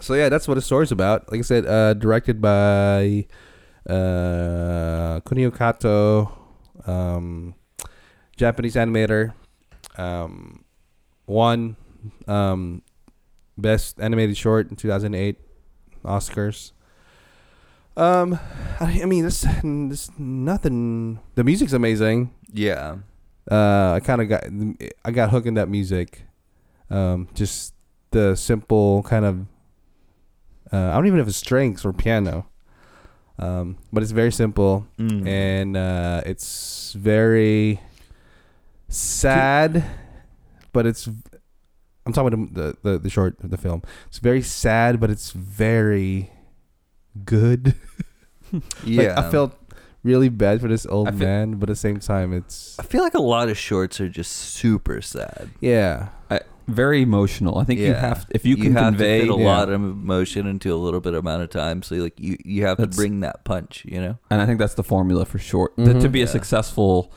[0.00, 1.30] So yeah, that's what the story's about.
[1.30, 3.26] Like I said, uh, directed by
[3.84, 6.32] uh, Kunio Kato,
[6.86, 7.56] um,
[8.36, 9.34] Japanese animator.
[9.96, 10.64] Um,
[11.26, 11.76] won
[12.28, 12.82] um,
[13.56, 15.36] best animated short in 2008
[16.04, 16.72] Oscars.
[17.96, 18.38] Um,
[18.78, 21.18] I, I mean, this this nothing.
[21.34, 22.32] The music's amazing.
[22.52, 22.98] Yeah.
[23.50, 24.44] Uh, I kind of got
[25.04, 26.22] I got hooked in that music.
[26.90, 27.74] Um, just
[28.10, 29.46] the simple kind of.
[30.72, 32.46] Uh, I don't even know if it's strings or piano.
[33.38, 35.26] Um, but it's very simple Mm.
[35.28, 37.80] and uh, it's very
[38.88, 39.84] sad,
[40.72, 41.08] but it's.
[42.06, 43.82] I'm talking about the, the the short of the film.
[44.08, 46.30] It's very sad, but it's very
[47.24, 47.74] good.
[48.84, 49.14] yeah.
[49.14, 49.54] Like, I felt
[50.08, 53.02] really bad for this old feel- man, but at the same time, it's I feel
[53.02, 55.50] like a lot of shorts are just super sad.
[55.60, 56.08] yeah.
[56.30, 57.56] I, very emotional.
[57.58, 58.00] I think you Yeah.
[58.08, 59.46] have if you can have convey to fit a Yeah.
[59.56, 61.82] lot of emotion into a little bit amount of time.
[61.82, 63.84] So like you you have That's- to bring that punch.
[63.88, 64.18] You know.
[64.30, 65.76] and I think that's the formula for short.
[65.78, 66.12] To- to Mhm.
[66.12, 67.10] be a successful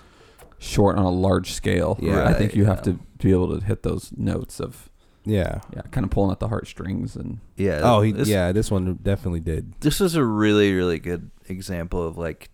[0.58, 2.24] short on a large scale, Yeah.
[2.30, 4.90] I think you have to be able to hit those notes of
[5.26, 5.60] Yeah.
[5.76, 7.82] yeah, kind of pulling at the heartstrings and Yeah.
[7.84, 8.52] Oh, he, this, yeah.
[8.54, 9.74] This one definitely did.
[9.82, 12.50] This is a really really good example of like.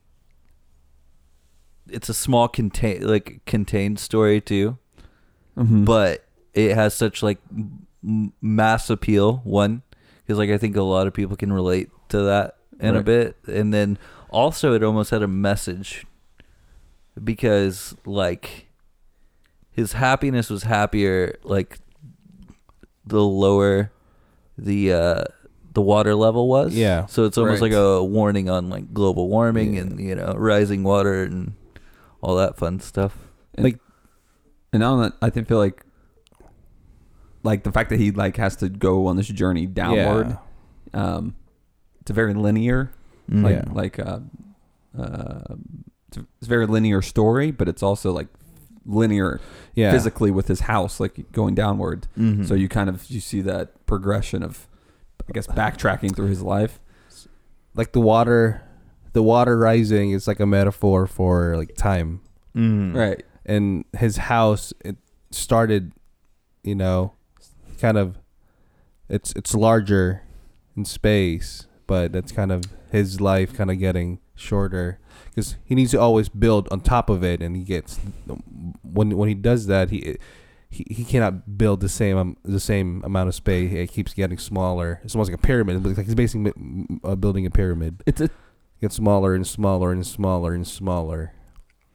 [1.90, 4.78] It's a small contain like contained story too,
[5.58, 5.86] Mhm.
[5.86, 9.42] but it has such like m- mass appeal.
[9.44, 9.84] One,
[10.26, 13.36] because like I think a lot of people can relate to that in a bit,
[13.48, 13.98] and then
[14.30, 16.06] also it almost had a message
[17.24, 18.68] because like
[19.72, 21.80] his happiness was happier like
[23.06, 23.92] the lower
[24.58, 25.24] the uh
[25.74, 27.06] the water level was Yeah.
[27.06, 27.72] so it's almost Right.
[27.72, 29.82] like a warning on like global warming Yeah.
[29.82, 31.54] and you know rising water and
[32.22, 33.18] all that fun stuff
[33.56, 33.80] And- Like-
[34.74, 35.84] and now that I think feel like
[37.44, 40.38] like the fact that he like has to go on this journey downward.
[40.94, 41.36] Um,
[42.02, 42.92] it's a very linear,
[43.32, 43.44] Mm.
[43.44, 43.74] like Yeah.
[43.74, 44.20] like uh,
[44.98, 45.56] uh,
[46.08, 48.28] it's, a, it's a very linear story, but it's also like
[48.86, 49.40] linear
[49.76, 49.92] Yeah.
[49.92, 52.08] physically with his house, like going downward.
[52.18, 52.48] Mhm.
[52.48, 54.68] So you kind of you see that progression of,
[55.28, 56.80] I guess, backtracking through his life.
[57.76, 58.62] Like the water,
[59.18, 62.22] the water rising is like a metaphor for like time.
[62.56, 62.94] Mhm.
[62.96, 63.24] Right.
[63.48, 64.96] And his house, it
[65.32, 65.92] started,
[66.64, 67.14] you know,
[67.82, 68.20] kind of.
[69.10, 70.22] It's it's larger
[70.76, 75.00] in space, but that's kind of his life, kind of getting shorter
[75.30, 78.00] because he needs to always build on top of it, and he gets
[78.84, 80.18] when when he does that, he
[80.70, 83.72] he, he cannot build the same um, the same amount of space.
[83.72, 85.00] It keeps getting smaller.
[85.04, 85.78] It's almost like a pyramid.
[85.86, 86.52] It's like he's basically
[87.04, 88.04] uh, building a pyramid.
[88.06, 88.30] It's a,
[88.78, 91.34] It gets smaller and smaller and smaller and smaller.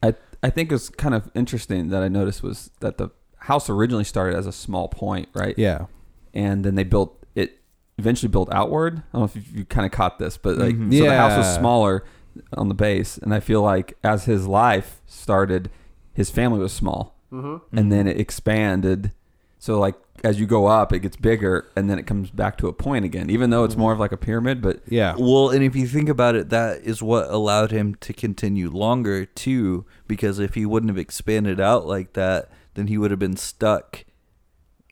[0.01, 4.03] I I think it's kind of interesting that I noticed was that the house originally
[4.03, 5.57] started as a small point, right?
[5.57, 5.85] Yeah.
[6.33, 7.59] And then they built it
[7.97, 8.99] eventually built outward.
[8.99, 10.97] I don't know if you, you kind of caught this, but like Mhm.
[10.97, 12.03] so the house was smaller
[12.53, 15.69] on the base, and I feel like as his life started,
[16.13, 17.77] his family was small, Mm-hmm.
[17.77, 19.11] and then it expanded.
[19.63, 19.95] So like
[20.25, 23.05] as you go up, it gets bigger, and then it comes back to a point
[23.05, 23.29] again.
[23.29, 25.15] Even though it's more of like a pyramid, but Yeah.
[25.17, 29.25] Well, and if you think about it, that is what allowed him to continue longer
[29.25, 29.85] too.
[30.05, 34.03] Because if he wouldn't have expanded out like that, then he would have been stuck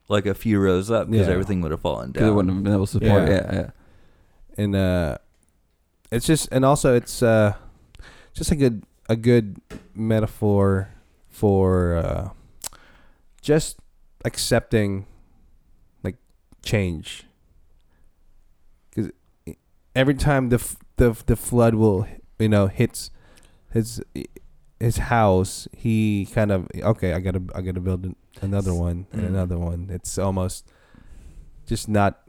[0.08, 1.34] like a few rows up because Yeah.
[1.34, 3.28] everything would have fallen because it wouldn't have been able to support.
[3.28, 3.42] Yeah.
[3.52, 3.70] Yeah, yeah.
[4.58, 5.18] and uh
[6.14, 7.56] it's just and also it's uh
[8.34, 9.58] just a good a good
[9.94, 10.94] metaphor
[11.28, 12.30] for uh
[13.42, 13.81] just
[14.26, 15.06] accepting
[16.04, 16.18] like
[16.64, 17.26] change.
[18.90, 19.12] Because
[19.96, 22.08] every time the f- the the flood will
[22.40, 23.10] you know hits
[23.72, 24.02] his
[24.80, 29.22] his house he kind of okay i gotta i gotta build an- another one and
[29.24, 29.28] Mm.
[29.28, 29.90] another one.
[29.92, 30.68] It's almost
[31.66, 32.22] just not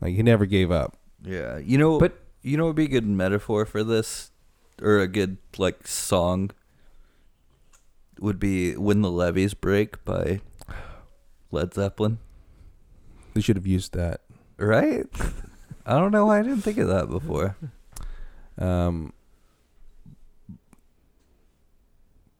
[0.00, 0.96] like he never gave up.
[1.24, 4.32] Yeah, you know, But- but you know, would be a good metaphor for this,
[4.80, 6.50] or a good like song
[8.20, 10.40] would be "When the Levees Break" by
[11.52, 12.18] Led Zeppelin.
[13.34, 14.22] They should have used that.
[14.58, 15.06] Right?
[15.86, 17.56] I don't know why I didn't think of that before.
[18.58, 19.12] Um,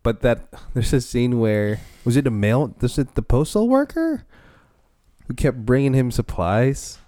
[0.02, 2.74] but that there's a scene where was it a mail?
[2.80, 4.24] Was it the postal worker
[5.26, 6.98] who kept bringing him supplies?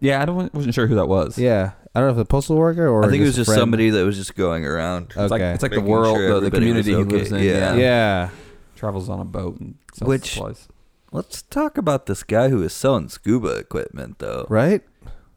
[0.00, 1.38] Yeah, I don't wasn't sure who that was.
[1.38, 3.60] Yeah, I don't know if the postal worker or I think it was just friend.
[3.60, 5.12] somebody that was just going around.
[5.12, 5.22] Okay.
[5.22, 7.16] It's like it's like the Making world, sure the, the everybody was community he okay.
[7.16, 7.38] lives in.
[7.38, 7.74] Yeah.
[7.74, 7.76] Yeah.
[7.76, 8.30] yeah.
[8.76, 10.68] travels on a boat and sells Which- supplies.
[11.14, 14.46] Let's talk about this guy who is selling scuba equipment, though.
[14.48, 14.82] right.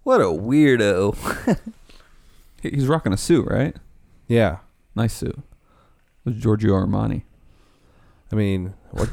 [0.02, 1.16] What a weirdo!
[2.64, 3.76] He's rocking a suit, right?
[4.28, 4.58] Yeah,
[4.96, 5.38] Nice suit.
[5.38, 5.44] It
[6.26, 7.22] was Giorgio Armani.
[8.32, 9.10] I mean, what?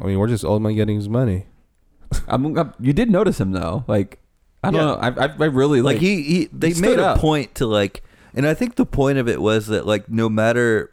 [0.00, 1.46] I mean, we're just old man getting his money.
[2.28, 3.84] I'm, I'm- you did notice him though.
[3.88, 4.20] Like
[4.62, 4.86] I don't Yeah.
[4.86, 4.94] know.
[4.94, 7.18] I, I, I really like, like, he, he they he made a up.
[7.18, 8.02] point to like
[8.34, 10.90] and i think the point of it was that like no matter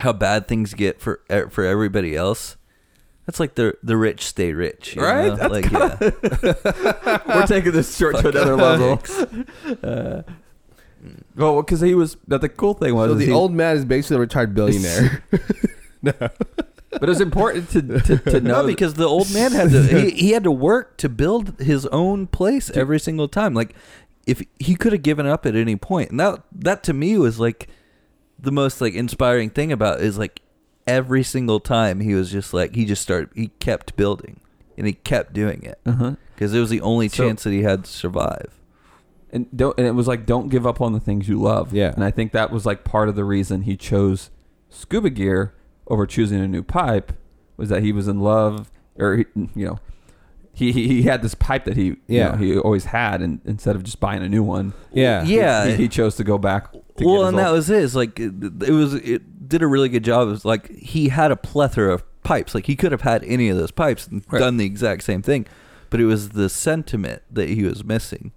[0.00, 2.56] how bad things get for for everybody else
[3.26, 5.26] that's like the the rich stay rich you Right?
[5.28, 5.36] know?
[5.36, 9.02] That's like yeah we're taking this short to another level.
[9.82, 10.22] Uh,
[11.34, 12.16] well, because he was.
[12.28, 15.22] That the cool thing was So the he- old man is basically a retired billionaire.
[16.02, 16.12] No,
[16.98, 20.10] but it's important to to, to know no because the old man had to he,
[20.12, 23.74] he had to work to build his own place every single time like
[24.26, 26.08] if he could have given up at any point.
[26.08, 27.68] point and that that to me was like
[28.38, 30.40] the most like inspiring thing about it is like
[30.90, 34.40] every single time he was just like he just started he kept building
[34.76, 36.16] and he kept doing it uh-huh.
[36.34, 38.52] because it was the only So- chance that he had to survive
[39.32, 41.72] and don't and it was like don't give up on the things you love.
[41.72, 41.92] Yeah.
[41.94, 44.30] And I think that was like part of the reason he chose
[44.68, 45.54] scuba gear
[45.86, 47.12] over choosing a new pipe
[47.56, 49.24] was that he was in love or he,
[49.54, 49.78] you know
[50.52, 52.30] he, he he had this pipe that he you Yeah.
[52.32, 55.76] know, he always had and instead of just buying a new one yeah, yeah he,
[55.76, 57.84] he chose to go back to well his and that was it.
[57.84, 58.32] It's like it,
[58.64, 61.92] it was it did a really good job it was like he had a plethora
[61.94, 64.38] of pipes like he could have had any of those pipes and Right.
[64.38, 65.46] done the exact same thing
[65.90, 68.32] but it was the sentiment that he was missing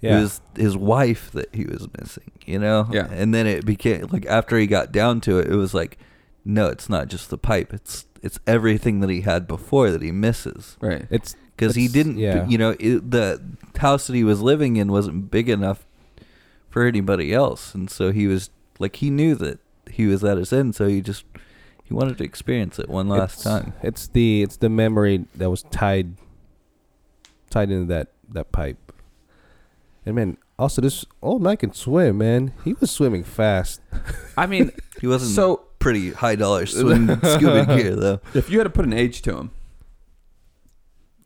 [0.00, 0.18] Yeah.
[0.18, 3.08] it was his wife that he was missing you know Yeah.
[3.10, 5.98] and then it became like after he got down to it it was like
[6.44, 10.10] no it's not just the pipe it's it's everything that he had before that he
[10.12, 12.46] misses right It's because he didn't yeah.
[12.48, 13.40] you know it, the
[13.78, 15.86] house that he was living in wasn't big enough
[16.70, 19.58] for anybody else and so he was like he knew that
[19.90, 21.24] he was at his end so he just
[21.84, 25.48] he wanted to experience it one last it's, time It's the it's the memory that
[25.50, 26.14] was tied
[27.50, 28.92] tied into that that pipe.
[30.04, 32.52] And man, also this old man can swim, man.
[32.64, 33.80] He was swimming fast.
[34.36, 38.64] I mean he wasn't so pretty high dollar swim scuba gear though if you had
[38.64, 39.50] to put an age to him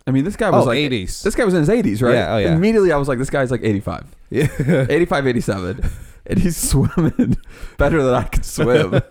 [0.06, 1.22] I mean this guy was Oh, like 80s.
[1.22, 2.54] this guy was in his 80s right Yeah, oh, yeah.
[2.54, 4.48] immediately I was like this guy's like 85 Yeah.
[4.90, 5.90] 85, 87.
[6.30, 7.36] And he's swimming
[7.76, 9.02] better than I could swim.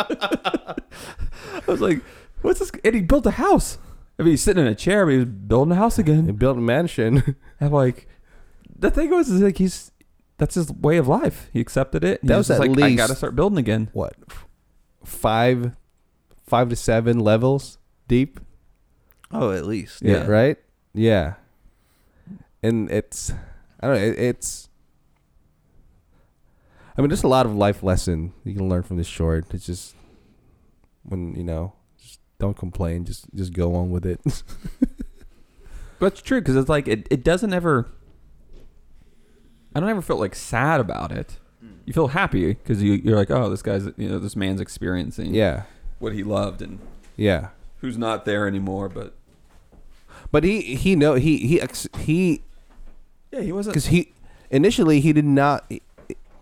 [0.00, 0.74] I
[1.66, 2.02] was like,
[2.42, 2.70] what's this?
[2.84, 3.78] And he built a house.
[4.18, 6.16] I mean, he's sitting in a chair, but he was building a house again.
[6.16, 6.36] He again.
[6.36, 7.36] built a mansion.
[7.60, 8.08] I'm like,
[8.78, 9.90] the thing was, is like, he's,
[10.38, 11.48] that's his way of life.
[11.52, 12.20] He accepted it.
[12.22, 13.88] That He's was at like, I least- got to start building again.
[13.92, 14.14] what?
[15.04, 15.72] Five
[16.46, 17.78] five to seven levels
[18.08, 18.38] deep.
[19.30, 20.26] oh at least Yeah.
[20.26, 20.56] Right?
[20.92, 21.34] Yeah.
[22.62, 23.32] And it's
[23.80, 24.68] I don't know, it, it's
[26.96, 29.52] I mean there's a lot of life lesson you can learn from this short.
[29.52, 29.94] It's just
[31.02, 34.20] when, you know, just don't complain, just just go on with it.
[36.00, 37.88] But it's true because it's like, it, it doesn't ever,
[39.74, 41.38] I don't ever feel like sad about it.
[41.64, 41.76] Mm.
[41.86, 45.34] You feel happy because you, you're like, oh, this guy's, you know, this man's experiencing
[45.34, 45.62] yeah.
[46.00, 46.80] what he loved and
[47.16, 47.50] Yeah.
[47.78, 48.88] who's not there anymore.
[48.88, 49.14] But
[50.32, 52.42] But he he know he he ex- he
[53.30, 53.74] yeah, he wasn't.
[53.74, 54.12] cuz he
[54.50, 55.64] initially he did not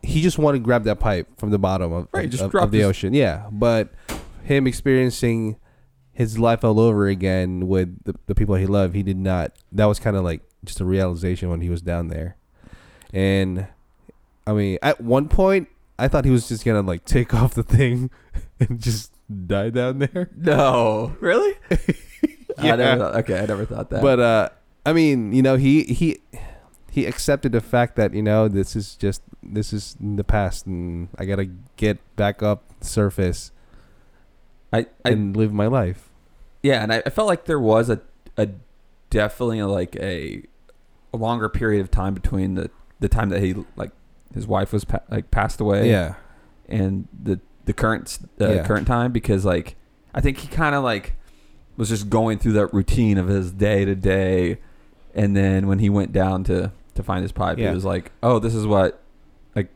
[0.03, 2.55] he just wanted to grab that pipe from the bottom of, Right, of, just of-
[2.55, 3.15] of the his- ocean.
[3.15, 3.91] Yeah, but
[4.43, 5.57] him experiencing
[6.13, 9.53] his life all over again with the, the people he loved, he did not.
[9.73, 12.37] That was kind of like just a realization when he was down there.
[13.13, 13.67] And
[14.47, 17.63] I mean, at one point, I thought he was just gonna like take off the
[17.63, 18.11] thing
[18.61, 19.13] and just
[19.47, 20.31] die down there.
[20.37, 21.55] No, really?
[22.59, 22.77] I Yeah.
[22.77, 24.03] never thought, okay, I never thought that.
[24.03, 24.49] But uh,
[24.85, 26.19] I mean, you know, he he
[26.95, 30.67] he accepted the fact that you know this is just this is in the past,
[30.67, 33.51] and I gotta get back up surface
[34.73, 36.11] I, I and live my life.
[36.63, 38.01] yeah, and I, I felt like there was a
[38.37, 38.49] a
[39.11, 40.43] definitely like a,
[41.13, 42.71] a longer period of time between the
[43.01, 43.91] the time that he like
[44.35, 46.15] his wife was pa- like passed away Yeah,
[46.69, 48.67] and the the current uh, Yeah.
[48.67, 49.77] current time because like
[50.15, 51.15] I think he kind of like
[51.79, 54.59] was just going through that routine of his day to day,
[55.15, 57.69] and then when he went down to to find his pipe, Yeah.
[57.71, 59.01] he was like, "Oh, this is what,"
[59.57, 59.69] like,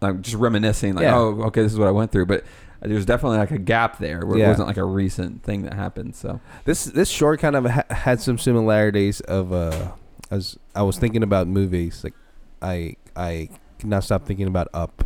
[0.00, 1.16] like just reminiscing, like, Yeah.
[1.16, 2.44] "Oh, okay, this is what I went through." But
[2.80, 4.46] there's definitely like a gap there where Yeah.
[4.46, 6.14] it wasn't like a recent thing that happened.
[6.14, 9.92] So This this short kind of ha- had some similarities of uh
[10.30, 12.12] as I was thinking about movies like
[12.60, 13.48] I I
[13.78, 15.04] cannot stop thinking about Up.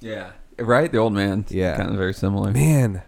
[0.00, 0.90] yeah, right.
[0.92, 1.46] The old man.
[1.48, 1.76] Yeah.
[1.76, 2.50] kind of very similar.
[2.50, 3.02] Man,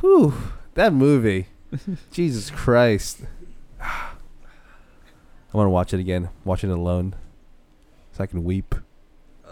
[0.00, 0.34] whew,
[0.74, 1.48] that movie,
[2.12, 3.22] Jesus Christ!
[5.58, 6.28] I want to watch it again.
[6.44, 7.16] Watch it alone,
[8.12, 8.76] so I can weep.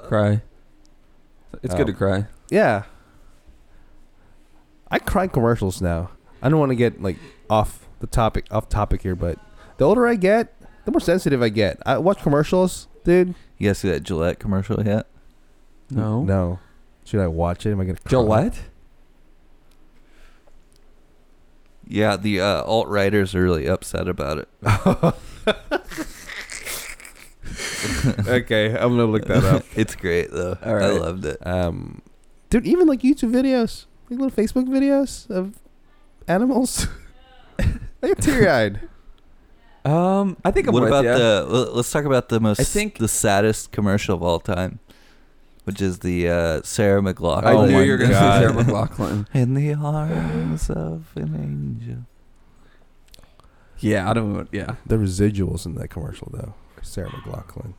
[0.05, 0.43] Cry.
[1.65, 2.27] It's good to cry.
[2.49, 2.85] Yeah,
[4.89, 6.11] I cry in commercials now.
[6.41, 7.17] I don't want to get like
[7.51, 9.39] off the topic, off topic here, but
[9.79, 10.55] the older I get,
[10.85, 11.83] the more sensitive I get.
[11.85, 13.35] I watch commercials, dude.
[13.59, 15.09] You guys see that Gillette commercial yet?
[15.91, 16.23] No.
[16.23, 16.61] No.
[17.05, 17.73] Should I watch it?
[17.73, 18.11] Am I gonna cry?
[18.11, 18.61] Gillette.
[21.89, 24.49] Yeah, the uh, alt writers are really upset about it.
[28.27, 29.65] okay, I'm gonna look that up.
[29.77, 30.57] it's great though.
[30.65, 31.45] All I loved it.
[31.47, 32.03] Um,
[32.51, 35.59] dude, even like YouTube videos, like little Facebook videos of
[36.29, 36.89] animals.
[37.59, 38.81] I get teary eyed.
[39.85, 41.17] Um, I think I'm what with about ya.
[41.17, 41.47] the?
[41.51, 42.61] well, Let's talk about the most.
[42.61, 44.81] I think- the saddest commercial of all time,
[45.65, 47.45] which is the uh, Sarah McLachlan.
[47.45, 49.27] I Oh knew my you were going to say Sarah McLachlan.
[49.33, 51.99] In the arms of an angel.
[53.81, 54.49] Yeah, I don't.
[54.53, 56.55] Yeah, The residuals in that commercial, though.
[56.83, 57.75] Sarah McLachlan.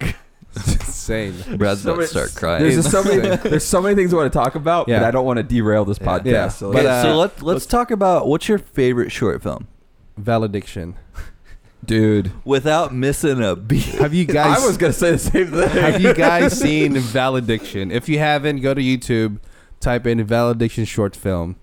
[0.00, 1.34] it's insane.
[1.56, 2.62] Brad's So about to many- start crying.
[2.62, 3.36] There's just so many.
[3.48, 5.00] There's so many things I want to talk about, Yeah.
[5.00, 6.24] but I don't want to derail this podcast.
[6.26, 6.48] Yeah.
[6.48, 9.68] So But, Okay, uh, so let let's talk about what's your favorite short film
[10.16, 10.96] Valediction.
[11.84, 13.84] dude, without missing a beat.
[13.84, 14.62] Have you guys?
[14.62, 15.68] I was gonna say the same thing.
[15.70, 17.90] have you guys seen Valediction?
[17.90, 19.38] If you haven't, go to YouTube,
[19.80, 21.56] type in Valediction short film.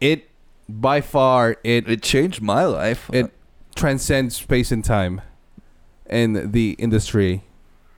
[0.00, 0.28] It,
[0.80, 3.10] by far, it It changed my life.
[3.12, 3.32] It
[3.74, 5.20] transcends space and time
[6.06, 7.42] and the industry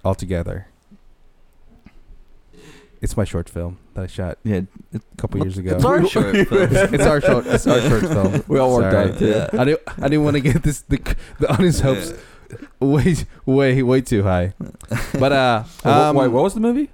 [0.04, 0.68] altogether.
[3.00, 4.62] It's my short film that I shot yeah,
[4.94, 5.76] a couple years ago.
[5.76, 6.68] it's our short film.
[6.72, 7.46] It's our short.
[7.46, 8.44] It's our short film.
[8.48, 9.10] We all worked Sorry.
[9.10, 9.52] on it.
[9.52, 9.60] Yeah.
[9.60, 9.82] I didn't.
[9.98, 12.14] I didn't want to get this the the audience hopes
[12.80, 14.54] way way way too high.
[15.18, 16.90] But uh, um, wait, what was the movie?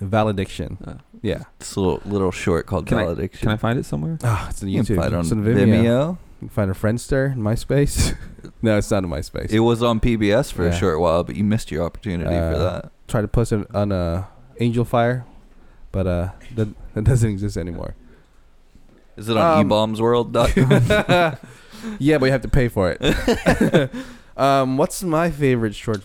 [0.00, 0.78] valediction?
[0.86, 1.42] Uh, Yeah.
[1.60, 3.40] It's a little, little short called Can I- Valediction.
[3.40, 4.18] Can I find it somewhere?
[4.24, 4.98] Ah, it's on you can YouTube.
[5.00, 5.56] find it on it's on Vimeo.
[5.66, 6.08] Vimeo.
[6.40, 8.16] You can find a Friendster, in MySpace.
[8.62, 9.50] no, it's not in MySpace.
[9.50, 10.70] It was on PBS for Yeah.
[10.70, 12.92] a short while, but you missed your opportunity for Uh, that.
[13.08, 14.24] tried to post it on uh,
[14.58, 15.24] Angelfire,
[15.92, 17.94] but uh, that, that doesn't exist anymore.
[19.18, 21.36] Is it on um, ebaumsworld.com?
[21.98, 23.90] yeah, but you have to pay for it.
[24.38, 26.02] um, what's my favorite short?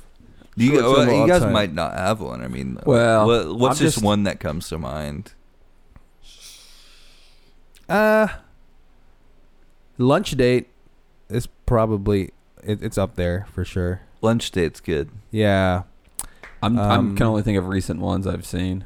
[0.56, 1.54] You, well, you guys time?
[1.54, 2.42] might not have one.
[2.44, 5.34] I mean, Well, what, what's I'm just, just- one that comes to mind?
[7.88, 8.28] Uh,
[9.98, 10.68] lunch date
[11.30, 12.32] is probably
[12.64, 14.02] it, it's up there for sure.
[14.22, 15.10] Lunch date's good.
[15.30, 15.84] Yeah,
[16.64, 16.80] I'm.
[16.80, 18.86] Um, I'm can only think of recent ones I've seen.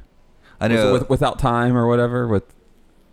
[0.60, 0.92] I know.
[0.92, 2.44] with, without time or whatever with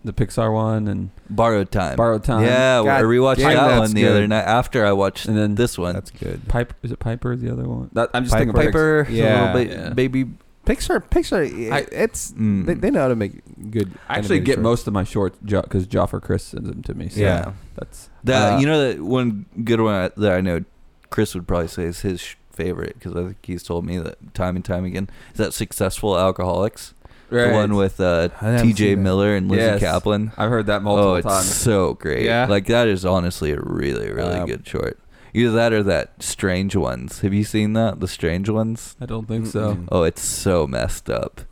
[0.04, 1.96] the Pixar one and borrowed time.
[1.96, 2.42] borrowed time.
[2.44, 4.10] Yeah, God I rewatched damn, that one the good.
[4.12, 5.94] other night after I watched And then this one.
[5.94, 6.46] that's good.
[6.48, 7.90] Piper is it Piper is the other one?
[7.92, 8.44] That, I'm just Piper.
[8.52, 9.52] thinking of Piper, Yeah.
[9.54, 9.88] little ba- Yeah.
[9.94, 10.26] baby.
[10.64, 12.66] Pixar, Pixar, I- it's Mm.
[12.66, 13.40] they, they know how to make
[13.70, 13.92] good.
[14.08, 14.62] I actually get shorts.
[14.64, 17.08] most of my shorts because Joffer Chris sends them to me.
[17.08, 17.52] So Yeah.
[17.76, 20.64] that's That Uh, you know that one good one I- that I know
[21.10, 24.56] Chris would probably say is his favorite because I think he's told me that time
[24.56, 26.94] and time again is that successful alcoholics
[27.30, 28.28] the one with uh,
[28.62, 28.94] T.J.
[28.96, 29.82] Miller and Lizzy Yes.
[29.82, 30.32] Caplan.
[30.38, 31.54] I've heard that multiple oh, it's times.
[31.54, 32.24] so great.
[32.24, 32.46] Yeah?
[32.48, 34.98] like that is honestly a really really Um, good short.
[35.34, 37.20] Either that or that Strange Ones.
[37.20, 38.00] Have you seen that?
[38.00, 38.96] The Strange Ones.
[39.00, 39.78] I don't think so.
[39.92, 41.42] Oh, it's so messed up.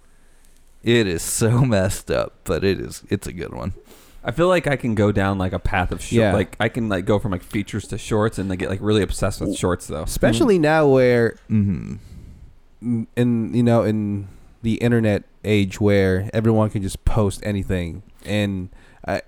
[0.82, 3.02] It is so messed up, but it is.
[3.10, 3.74] It's a good one.
[4.26, 6.18] I feel like I can go down like a path of short.
[6.18, 6.32] Yeah.
[6.32, 9.02] Like I can like go from like features to shorts and like get like really
[9.02, 10.04] obsessed with shorts though.
[10.04, 11.96] especially now where Mm-hmm.
[12.82, 14.28] mm, in you know in
[14.64, 18.70] the internet age where everyone can just post anything and
[19.06, 19.20] uh,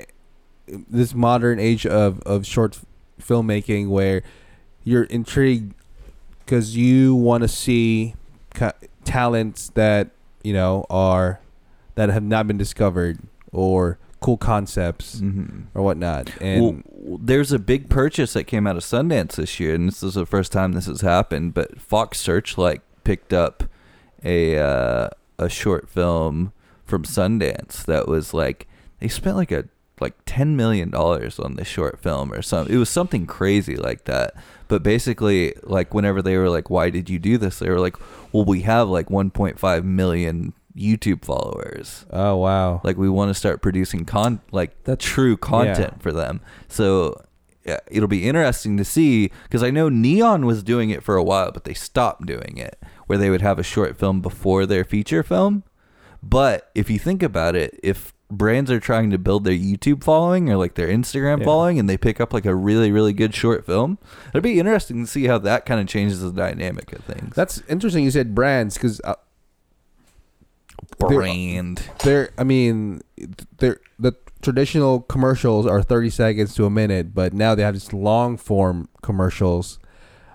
[0.67, 2.79] this modern age of of short
[3.21, 4.23] filmmaking where
[4.83, 5.75] you're intrigued
[6.45, 8.15] because you want to see
[8.55, 8.73] ca-
[9.05, 10.09] talents that
[10.43, 11.41] you know are
[11.97, 13.19] that have not been discovered
[13.53, 15.65] or cool concepts Mm-hmm.
[15.75, 19.75] or whatnot and well, there's a big purchase that came out of Sundance this year,
[19.75, 21.55] and this is the first time this has happened.
[21.55, 23.63] But Fox Searchlight picked up
[24.25, 26.53] a uh, a short film
[26.85, 28.67] from Sundance that was like
[29.01, 29.65] they spent like a
[30.01, 32.75] like ten million dollars on this short film or something.
[32.75, 34.35] It was something crazy like that.
[34.69, 37.97] But basically, like whenever they were like, "Why did you do this?" They were like,
[38.33, 43.63] "Well, we have like 1.5 million YouTube followers." oh wow like we want to start
[43.63, 47.19] producing con like That's- true content for them so
[47.65, 51.23] yeah, it'll be interesting to see because i know neon was doing it for a
[51.25, 54.85] while but they stopped doing it where they would have a short film before their
[54.85, 55.63] feature film
[56.23, 60.51] But if you think about it, if brands are trying to build their YouTube following
[60.51, 61.45] or like their Instagram Yeah.
[61.45, 63.99] following and they pick up like a really, really good short film,
[64.31, 67.37] it'd be interesting to see how that kind of changes the dynamic of things.
[67.37, 68.03] That's interesting.
[68.03, 69.15] You said brands because uh,
[70.99, 71.83] brand.
[72.03, 72.31] they're.
[72.39, 73.03] I mean,
[73.59, 77.93] they're the traditional commercials are thirty seconds to a minute, but now they have this
[77.93, 79.79] long form commercials,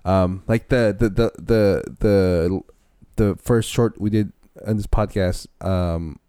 [0.05, 2.61] um, like the the the the the
[3.17, 4.31] the first short we did
[4.65, 5.47] on this podcast.
[5.65, 6.19] Um,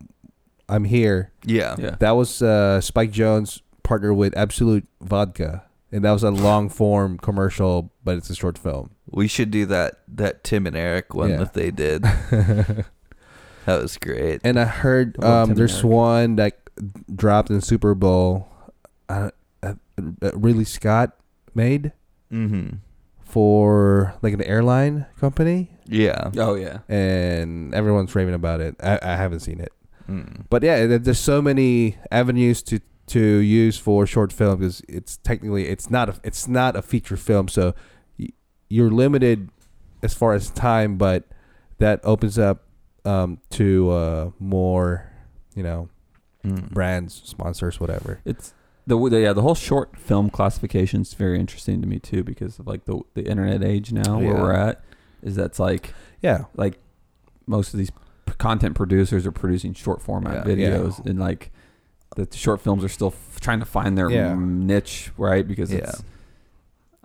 [0.69, 1.33] I'm here.
[1.45, 1.75] Yeah.
[1.79, 1.97] Yeah.
[1.99, 7.19] That was uh, Spike Jonze partnered with Absolut Vodka, and that was a long form
[7.19, 8.91] commercial, but it's a short film.
[9.11, 11.37] We should do that that Tim and Eric one Yeah.
[11.39, 12.03] that they did.
[12.47, 12.87] that
[13.67, 14.41] was great.
[14.45, 15.95] And I heard um, Tim there's Merrick.
[15.97, 16.59] one that
[17.15, 18.49] dropped in Super Bowl.
[19.09, 19.31] Uh,
[19.63, 21.17] uh, uh, really Scott
[21.55, 21.93] made
[22.33, 22.77] Mm-hmm.
[23.33, 26.31] For like an airline company, Yeah.
[26.37, 26.79] Oh yeah.
[26.89, 28.77] and everyone's raving about it.
[28.83, 29.73] I, I haven't seen it,
[30.09, 30.45] Mm.
[30.51, 33.21] but yeah, there's so many avenues to to
[33.63, 37.49] use for short film because it's technically it's not a it's not a feature film,
[37.49, 37.75] so
[38.19, 38.29] y-
[38.69, 39.49] you're limited
[40.03, 41.25] as far as time, but
[41.79, 42.59] that opens up
[43.05, 45.11] um, to uh, more,
[45.57, 45.89] you know,
[46.45, 46.71] Mm.
[46.71, 48.19] brands, sponsors, whatever.
[48.25, 48.53] It's
[48.87, 52.59] the, the yeah the whole short film classification is very interesting to me too because
[52.59, 54.41] of like the the internet age now where Yeah.
[54.43, 54.85] we're at
[55.23, 56.79] is that's like Yeah, like
[57.47, 57.91] most of these
[58.27, 60.55] p- content producers are producing short format Yeah.
[60.55, 61.51] videos and like
[62.17, 64.35] the short films are still f- trying to find their Yeah.
[64.37, 65.79] niche right because Yeah.
[65.81, 66.03] it's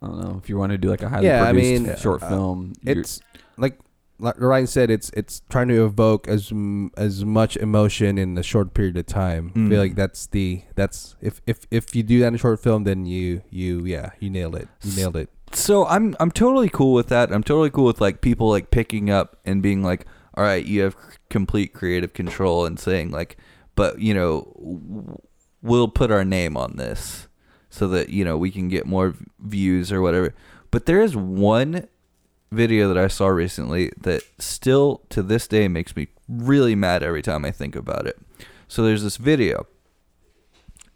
[0.02, 1.96] I don't know if you want to do like a highly Yeah, I produced mean,
[1.98, 3.20] short uh, film you're- it's
[3.58, 3.80] like
[4.20, 6.52] like Ryan said, it's it's trying to evoke as
[6.98, 9.52] as much emotion in a short period of time.
[9.56, 9.70] I Mm.
[9.70, 12.84] feel like that's the that's if if if you do that in a short film,
[12.84, 14.68] then you you yeah you nailed it.
[14.84, 15.30] You nailed it.
[15.54, 17.32] So I'm I'm totally cool with that.
[17.32, 20.06] I'm totally cool with like people like picking up and being like,
[20.36, 23.38] "All right, you have c- complete creative control," and saying like,
[23.76, 25.18] "But you know, w-
[25.62, 27.28] we'll put our name on this
[27.70, 30.34] so that you know we can get more v- views or whatever."
[30.70, 31.88] But there is one
[32.52, 37.22] video that I saw recently that still to this day makes me really mad every
[37.22, 38.18] time I think about it.
[38.68, 39.68] So there's this video,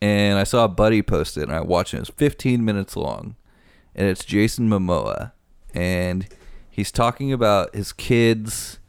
[0.01, 1.97] and I saw a buddy post it, and I watched it.
[1.97, 3.35] It was 15 minutes long,
[3.95, 5.31] and it's Jason Momoa,
[5.73, 6.27] and
[6.69, 8.79] he's talking about his kids,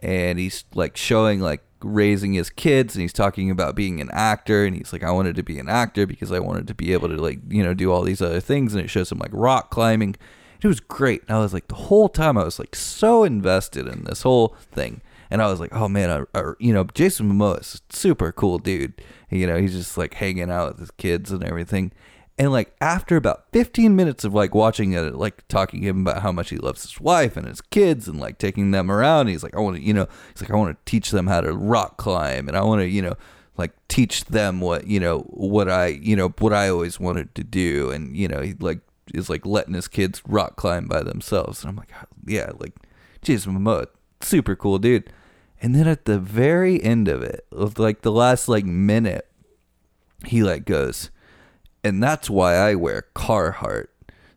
[0.00, 4.64] and he's like showing like raising his kids, and he's talking about being an actor,
[4.64, 7.08] and he's like, I wanted to be an actor because I wanted to be able
[7.08, 9.70] to like you know do all these other things, and it shows him like rock
[9.70, 10.16] climbing.
[10.62, 11.22] It was great.
[11.26, 14.56] And I was like, the whole time I was like so invested in this whole
[14.70, 15.02] thing.
[15.28, 18.58] And I was like, oh man, I, I, you know, Jason Momoa is super cool
[18.58, 19.02] dude.
[19.28, 21.90] You know, he's just like hanging out with his kids and everything.
[22.38, 26.22] And like after about 15 minutes of like watching it, like talking to him about
[26.22, 29.42] how much he loves his wife and his kids and like taking them around, he's
[29.42, 31.52] like, I want to, you know, he's like, I want to teach them how to
[31.52, 33.14] rock climb and I want to, you know,
[33.56, 37.44] like teach them what, you know, what I, you know, what I always wanted to
[37.44, 37.90] do.
[37.90, 38.80] And, you know, he like
[39.12, 41.62] is like letting his kids rock climb by themselves.
[41.62, 42.74] And I'm like, "Oh, yeah, like
[43.22, 43.86] Jason Momoa,
[44.20, 45.10] super cool dude.
[45.60, 49.28] And then at the very end of it, like the last like minute,
[50.26, 51.10] he like goes,
[51.84, 53.88] and that's why I wear Carhartt,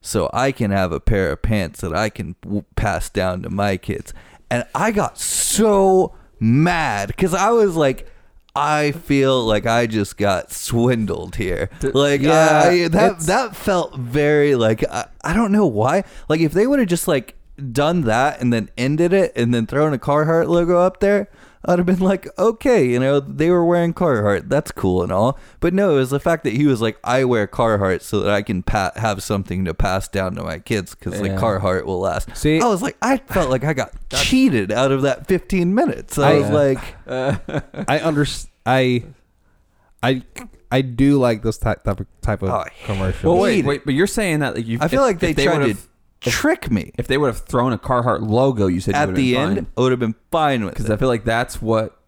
[0.02, 2.36] so I can have a pair of pants that I can
[2.76, 4.14] pass down to my kids.
[4.52, 8.12] And I got so mad because I was like.
[8.56, 11.70] I feel like I just got swindled here.
[11.82, 16.04] Like, Yeah, I, that that felt very like I, I don't know why.
[16.30, 17.36] Like, if they would have just like
[17.72, 21.28] done that and then ended it and then thrown a Carhartt logo up there,
[21.68, 24.50] I'd have been like, okay, you know, they were wearing Carhartt.
[24.50, 25.40] That's cool and all.
[25.60, 28.32] But no, it was the fact that he was like, I wear Carhartt so that
[28.32, 31.40] I can pa- have something to pass down to my kids because like Yeah.
[31.40, 32.36] Carhartt will last.
[32.38, 36.18] See- I was like, I felt like I got cheated out of that 15 minutes.
[36.20, 36.96] I, I- was like,
[37.90, 38.52] I understand.
[38.68, 39.06] I
[40.04, 40.24] I
[40.72, 43.24] I do like those type type of, type of Oh, I commercials.
[43.24, 45.82] well wait wait but you're saying that like you I feel like they, tried would've-
[45.82, 45.88] to
[46.32, 46.92] trick me.
[46.98, 49.42] if they would have thrown a Carhartt logo you said you At would've the been
[49.42, 49.68] end, fine.
[49.78, 50.94] I would have been fine with because it.
[50.94, 52.00] I feel like that's what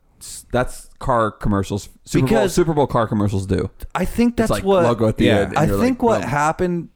[0.51, 3.70] that's car commercials Super Bowl, Because- Super Bowl car commercials do.
[3.93, 5.49] I think that's like what logo at the end.
[5.49, 6.30] and I you're think like, what boom.
[6.30, 6.89] happened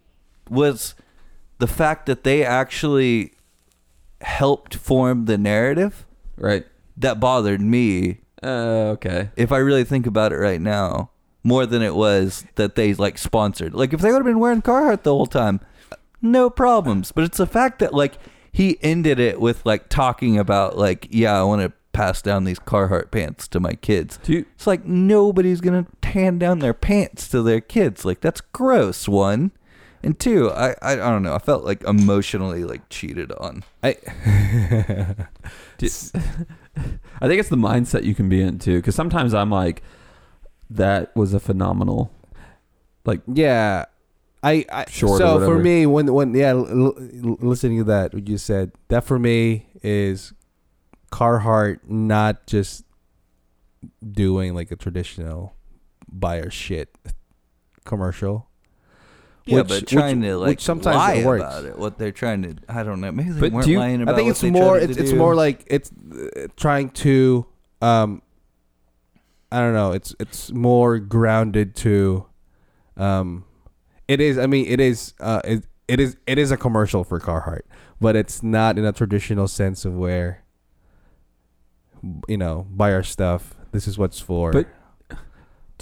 [0.49, 0.95] was
[1.59, 3.34] the fact that they actually
[4.22, 6.05] helped form the narrative
[6.38, 6.65] right.
[6.97, 9.30] that bothered me Uh, okay.
[9.36, 11.11] if I really think about it right now
[11.43, 13.74] more than it was that they like sponsored.
[13.74, 15.59] Like if they would have been wearing Carhartt the whole time,
[16.22, 17.11] no problems.
[17.11, 18.15] But it's the fact that like
[18.51, 22.59] he ended it with like talking about like yeah, I want to pass down these
[22.59, 24.17] Carhartt pants to my kids.
[24.26, 28.05] You, It's like nobody's gonna hand down their pants to their kids.
[28.05, 29.07] Like that's gross.
[29.07, 29.51] One,
[30.03, 31.34] And two, I, I I don't know.
[31.36, 33.63] I felt like emotionally like cheated on.
[33.84, 33.97] I
[35.78, 35.88] Do-
[37.22, 38.78] I think it's the mindset you can be in too.
[38.78, 39.84] Because sometimes I'm like,
[40.69, 42.11] that was a phenomenal.
[43.05, 43.86] Like yeah.
[44.44, 48.14] I, I Short or so for me when when yeah l- l- listening to that
[48.14, 50.34] what you said that for me is
[51.12, 52.84] Carhartt not just
[54.12, 55.56] doing like a traditional
[56.12, 56.96] buyer shit
[57.86, 58.48] commercial
[59.46, 61.42] Yeah, Which- but trying which- to like which sometimes lie it works.
[61.44, 61.78] about it.
[61.78, 63.12] What they're trying to, I don't know.
[63.12, 64.98] Maybe they But weren't do you- lying I think what it's they more tried it's,
[65.00, 67.46] it's more like it's uh, trying to
[67.82, 68.22] um
[69.52, 72.26] I don't know it's it's more grounded to
[72.98, 73.46] um
[74.12, 77.20] it is I mean it is uh it, it is it is a commercial for
[77.20, 77.62] Carhartt
[77.99, 80.43] but it's not in a traditional sense of where
[82.28, 84.68] you know buy our stuff this is what's for But-
[85.09, 85.18] But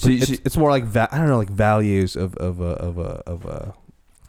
[0.03, 2.73] So, you- it's, it's more like va- I don't know like values of of a
[2.87, 3.73] of a of a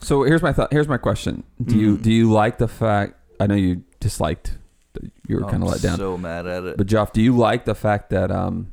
[0.03, 0.73] so here's my thought.
[0.73, 1.43] Here's my question.
[1.63, 2.01] Do you Mhm.
[2.01, 3.13] do you like the fact?
[3.39, 4.57] I know you disliked.
[4.93, 5.97] that You were kind of I'm let down.
[5.97, 6.75] So mad at it.
[6.77, 8.71] But Jeff, do you like the fact that um,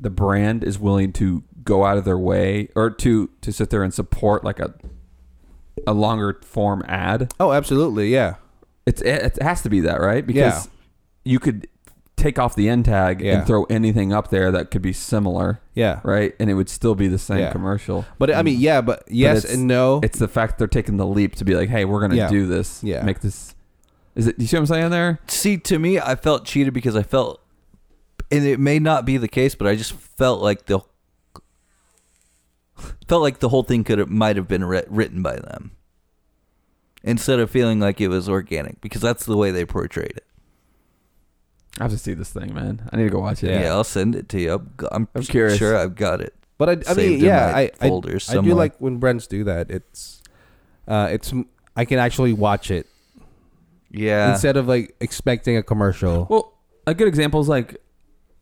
[0.00, 3.82] the brand is willing to go out of their way or to to sit there
[3.82, 4.74] and support like a
[5.86, 7.32] a longer form ad?
[7.40, 8.34] oh absolutely yeah
[8.86, 10.70] It's it, it has to be that right because Yeah.
[11.24, 11.66] you could
[12.16, 13.38] take off the end tag Yeah.
[13.38, 16.34] and throw anything up there that could be similar, yeah right?
[16.38, 17.52] And it would still be the same Yeah.
[17.52, 18.04] commercial.
[18.18, 21.06] but I mean yeah but yes it's- and no It's the fact they're taking the
[21.06, 22.28] leap to be like, hey, we're gonna Yeah.
[22.28, 22.82] do this.
[22.84, 23.02] Yeah.
[23.02, 23.54] make this.
[24.14, 24.36] Is it?
[24.38, 25.18] You see what I'm saying there?
[25.26, 27.40] See, to me, I felt cheated because I felt,
[28.30, 30.78] and it may not be the case, but I just felt like the
[33.08, 35.72] felt like the whole thing could have might have been writ- written by them
[37.02, 40.26] instead of feeling like it was organic because that's the way they portrayed it.
[41.78, 42.88] I have to see this thing, man.
[42.92, 43.50] I need to go watch it.
[43.50, 44.54] Yeah, I'll send it to you.
[44.54, 45.58] I'm, I'm, I'm curious.
[45.58, 46.32] sure I've got it.
[46.56, 48.98] But I, I saved mean, in yeah, my I, I, folders I do like when
[48.98, 49.70] brands do that.
[49.70, 50.22] It's,
[50.86, 51.34] uh, it's
[51.76, 52.86] I can actually watch it
[53.90, 56.28] Yeah, instead of like expecting a commercial.
[56.30, 56.52] Well,
[56.86, 57.80] a good example is like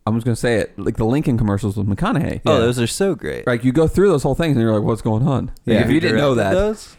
[0.07, 2.41] I'm just gonna say it, like the Lincoln commercials with McConaughey.
[2.47, 3.47] oh, those are so great.
[3.47, 5.47] Like you go through those whole things and you're like, what's going on?
[5.47, 5.81] Like, Yeah.
[5.85, 6.97] if you didn't know that, those?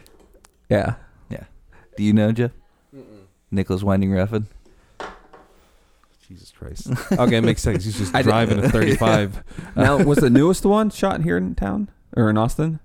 [0.68, 0.94] yeah.
[1.96, 2.50] Do you know Jeff?
[3.52, 4.46] Nicolas Winding Refn.
[6.26, 6.88] Jesus Christ.
[7.12, 7.84] Okay, it makes sense.
[7.84, 9.44] He's just I did- driving a 35.
[9.76, 12.80] Now, was the newest one shot here in town or in Austin?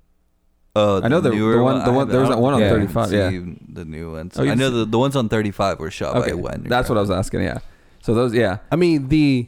[0.76, 2.54] Oh, I know the- newer the one- the I one- there was haven't- that one
[2.54, 3.30] on I haven't 35, yeah.
[3.30, 4.38] seen The new ones.
[4.38, 6.88] Oh, you I know the, the ones on 35 were shot Okay, by Winding that's
[6.90, 7.42] what I was asking.
[7.42, 7.60] Yeah.
[8.04, 8.58] So those, yeah.
[8.72, 9.48] I mean the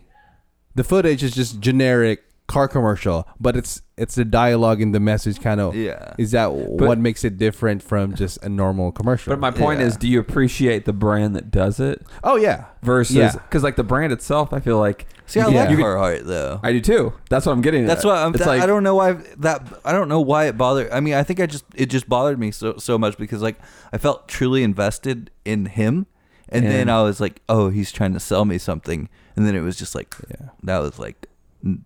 [0.76, 5.40] the footage is just generic car commercial, but it's it's the dialogue and the message
[5.40, 6.14] kind of Yeah.
[6.18, 9.32] is that what makes it different from just a normal commercial.
[9.32, 9.86] But my point Yeah.
[9.86, 13.32] is, do you appreciate the brand that does it oh yeah, versus Yeah.
[13.32, 15.62] because like the brand itself, I feel like See, I Yeah.
[15.62, 16.60] like You could- Carhartt though.
[16.62, 17.14] I do too.
[17.30, 17.86] That's what I'm getting.
[17.86, 18.08] That's at.
[18.08, 18.32] why I'm.
[18.32, 19.66] It's th- like I don't know why that.
[19.86, 20.92] I don't know why it bothered.
[20.92, 23.56] I mean, I think I just it just bothered me so so much because like
[23.94, 26.06] I felt truly invested in him,
[26.50, 29.62] and then I was like, oh, he's trying to sell me something, and then it
[29.62, 30.50] was just like yeah.
[30.64, 31.28] that was like,
[31.64, 31.84] and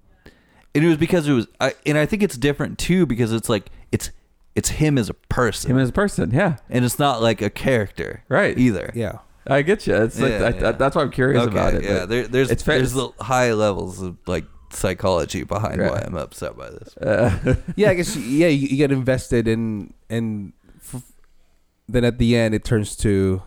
[0.73, 1.47] it was because it was.
[1.59, 4.11] I and I think it's different too because it's like it's
[4.55, 6.31] it's him as a person, him as a person.
[6.31, 6.57] Yeah.
[6.69, 8.57] and it's not like a character, Right.
[8.57, 8.91] Either.
[8.95, 9.19] Yeah.
[9.47, 9.95] I get you.
[9.95, 10.71] It's like Yeah, I, yeah.
[10.71, 11.83] that's why I'm curious Okay, about it.
[11.83, 15.91] yeah, there, there's it's fair- there's the high levels of like psychology behind Right.
[15.91, 16.95] why I'm upset by this.
[17.01, 21.03] Uh, yeah, I guess yeah, you, you get invested in and f-
[21.87, 23.41] then at the end it turns to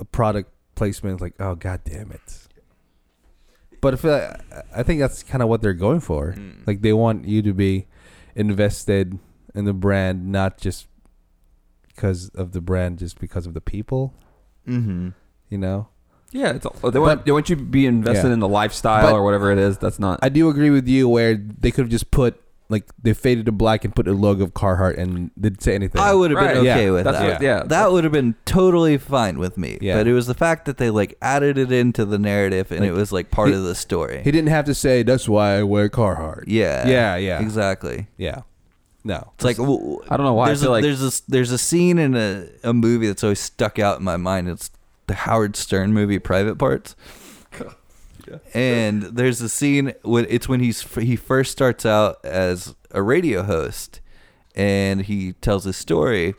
[0.00, 1.20] a product placement.
[1.20, 2.45] Like, oh god damn it!
[3.80, 4.40] But I feel like,
[4.74, 6.32] I think that's kind of what they're going for.
[6.32, 6.66] Mm.
[6.66, 7.86] Like they want you to be
[8.34, 9.18] invested
[9.54, 10.86] in the brand, not just
[11.88, 14.14] because of the brand, just because of the people.
[14.68, 15.10] Mm-hmm.
[15.48, 15.88] You know,
[16.32, 18.34] yeah, it's all, they want But- they want you to be invested Yeah.
[18.34, 19.78] in the lifestyle But- or whatever it is.
[19.78, 20.18] That's not.
[20.22, 23.52] I do agree with you where they could have just put like they faded to
[23.52, 26.00] black and put a logo of Carhartt and didn't say anything.
[26.00, 26.48] I would have Right.
[26.54, 27.32] been okay Yeah, with that's that.
[27.34, 27.62] what- yeah.
[27.64, 29.78] that would have been totally fine with me.
[29.80, 29.96] Yeah.
[29.96, 32.88] But it was the fact that they like added it into the narrative and Like,
[32.90, 34.20] it was like part he- of the story.
[34.24, 36.44] He didn't have to say that's why I wear Carhartt.
[36.48, 36.88] yeah.
[36.88, 37.40] Yeah, yeah.
[37.40, 38.08] Exactly.
[38.16, 38.40] Yeah.
[39.04, 39.30] No.
[39.36, 40.44] It's like w- I don't know why.
[40.44, 43.22] I There's feel a, like there's a there's a scene in a, a movie that's
[43.22, 44.48] always stuck out in my mind.
[44.48, 44.70] It's
[45.06, 46.96] the Howard Stern movie Private Parts.
[48.54, 53.42] And there's a scene when it's when he's he first starts out as a radio
[53.42, 54.00] host,
[54.54, 56.34] and he tells his story,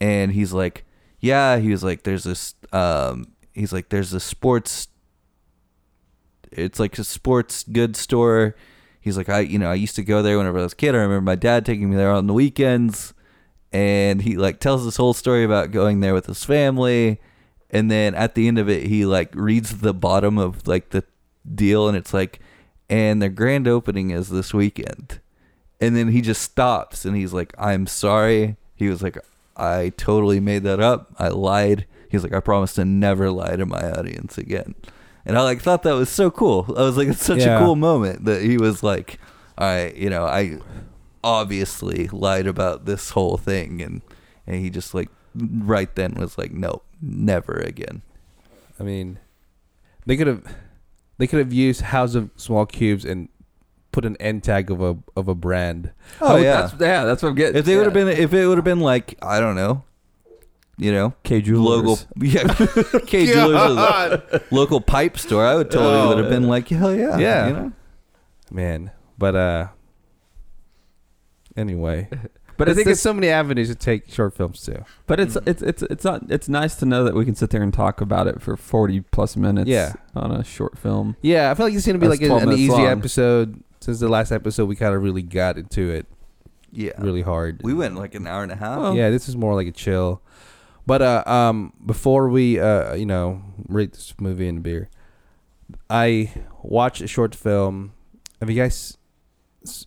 [0.00, 0.84] and he's like,
[1.20, 4.88] yeah, he was like, there's this, um, he's like, there's a sports,
[6.52, 8.54] it's like a sports goods store.
[9.00, 10.94] He's like, I, you know, I used to go there whenever I was a kid.
[10.94, 13.14] I remember my dad taking me there on the weekends,
[13.72, 17.20] and he like tells this whole story about going there with his family,
[17.70, 21.04] and then at the end of it, he like reads the bottom of like the
[21.54, 22.40] deal, and it's like,
[22.88, 25.20] and their grand opening is this weekend,
[25.80, 28.56] and then he just stops and he's like, I'm sorry.
[28.74, 29.18] He was like,
[29.56, 31.14] I totally made that up.
[31.18, 31.86] I lied.
[32.10, 34.74] He's like, I promise to never lie to my audience again.
[35.24, 36.66] And I like thought that was so cool.
[36.76, 37.56] I was like, it's such Yeah.
[37.58, 39.18] a cool moment that he was like,
[39.58, 40.58] I, you know, I
[41.24, 44.02] obviously lied about this whole thing, and
[44.46, 48.02] and he just like right then was like, no, never again.
[48.78, 49.18] I mean,
[50.04, 50.42] they could have
[51.18, 53.28] they could have used House of Small Cubes and
[53.92, 55.92] put an end tag of a of a brand.
[56.20, 56.62] Oh, yeah.
[56.62, 57.56] that's, yeah, that's what I'm getting.
[57.56, 59.84] If they would have been, if it would have been like, I don't know,
[60.76, 62.06] you know, Kay local, Jewelers.
[62.18, 66.08] yeah, Kay Jewelers, local pipe store, I would totally Oh.
[66.08, 67.46] would have been like, hell yeah, Yeah.
[67.48, 67.72] you know?
[68.50, 69.68] Man, but uh,
[71.56, 72.08] anyway,
[72.58, 74.84] But I think there's so many avenues to take short films to.
[75.06, 77.62] but it's it's it's it's not it's nice to know that we can sit there
[77.62, 79.92] and talk about it for 40 plus minutes Yeah.
[80.14, 81.16] on a short film.
[81.22, 82.86] Yeah, I feel like it's gonna be That's like 12 an, an easy long.
[82.86, 83.62] episode.
[83.80, 86.06] Since the last episode, we kind of really got into it
[86.72, 87.60] Yeah, really hard.
[87.62, 88.78] we went like an hour and a half.
[88.78, 90.22] Well, yeah, this is more like a chill.
[90.86, 94.88] But uh, um, before we uh, you know, rate this movie and beer,
[95.90, 96.32] I
[96.62, 97.92] watched a short film.
[98.40, 98.96] Have you guys?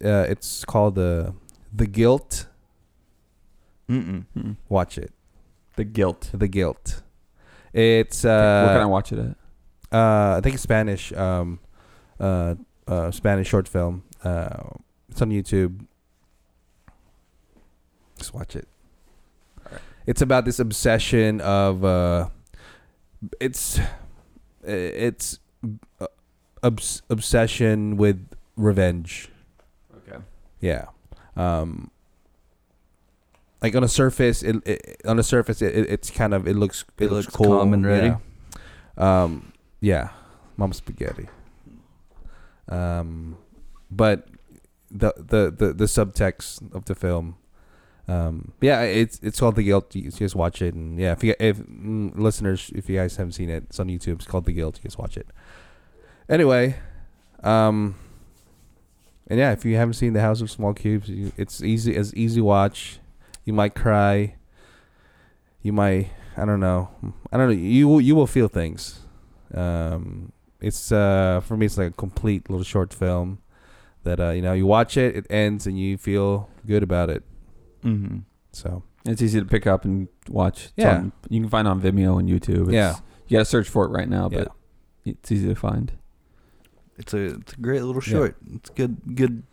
[0.03, 1.33] Uh, it's called the
[1.73, 2.47] the Guilt.
[3.89, 4.25] Mm-mm.
[4.33, 4.51] Hmm.
[4.69, 5.11] Watch it.
[5.75, 6.29] The guilt.
[6.33, 7.01] The Guilt.
[7.73, 9.35] It's uh, Where can I uh, watch it at?
[9.97, 11.11] uh, I think it's Spanish.
[11.13, 11.59] Um,
[12.19, 12.55] uh,
[12.87, 14.03] uh, Spanish short film.
[14.23, 14.69] Uh,
[15.09, 15.85] it's on YouTube.
[18.17, 18.67] Just watch it.
[20.05, 22.29] It's about this obsession of uh,
[23.39, 23.79] it's
[24.63, 25.39] it's
[26.01, 26.07] uh,
[26.63, 28.27] obs- obsession with
[28.57, 29.29] revenge.
[29.97, 30.17] Okay.
[30.59, 30.85] Yeah.
[31.37, 31.91] Um
[33.61, 36.55] like on a surface it, it on the surface it, it, it's kind of it
[36.55, 38.15] looks it, It looks, looks cool calm and ready.
[38.97, 39.23] Yeah.
[39.23, 40.09] Um yeah.
[40.57, 41.27] Mom spaghetti.
[42.67, 43.37] Um
[43.91, 44.27] but
[44.91, 47.35] the the the, the subtext of the film
[48.07, 51.35] um yeah it's it's called the guilt you just watch it and yeah if you
[51.39, 54.51] if mm, listeners if you guys haven't seen it it's on youtube it's called the
[54.51, 55.27] guilt you just watch it
[56.27, 56.75] anyway
[57.43, 57.93] um
[59.29, 62.13] and yeah, if you haven't seen The House of Small Cubes, you, it's easy as
[62.15, 62.99] easy watch.
[63.45, 64.35] You might cry.
[65.61, 66.89] You might I don't know.
[67.31, 67.55] I don't know.
[67.55, 68.99] You will you will feel things.
[69.53, 70.31] Um,
[70.61, 73.39] it's uh for me it's like a complete little short film
[74.03, 77.23] that uh you know you watch it, it ends, and you feel good about it.
[77.83, 78.19] Mm-hmm.
[78.51, 80.65] So It's easy to pick up and watch.
[80.65, 80.97] It's Yeah.
[80.97, 82.63] on- you can find it on Vimeo and YouTube.
[82.65, 82.95] It's, Yeah.
[83.27, 84.39] You got to search for it right now, Yeah.
[84.45, 84.51] but
[85.05, 85.91] it's easy to find.
[86.97, 88.11] It's a it's a great little Yeah.
[88.11, 88.37] short.
[88.53, 89.43] It's good good.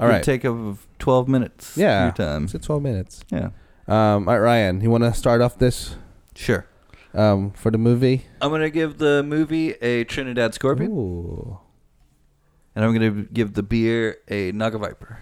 [0.00, 1.76] All good right, take of twelve minutes.
[1.76, 2.04] Yeah.
[2.04, 2.44] your time.
[2.52, 3.22] it's twelve minutes.
[3.30, 3.50] Yeah,
[3.86, 5.96] Um, all right, Ryan, you want to start off this
[6.34, 6.66] sure.
[7.14, 8.26] um for the movie?
[8.40, 11.58] I'm gonna give the movie a Trinidad Scorpion, Ooh.
[12.74, 15.18] and I'm gonna give the beer a Naga Viper.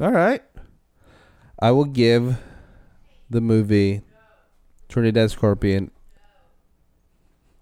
[0.00, 0.42] All right.
[1.58, 2.36] I will give
[3.30, 4.02] the movie
[4.90, 5.90] Trinidad Scorpion.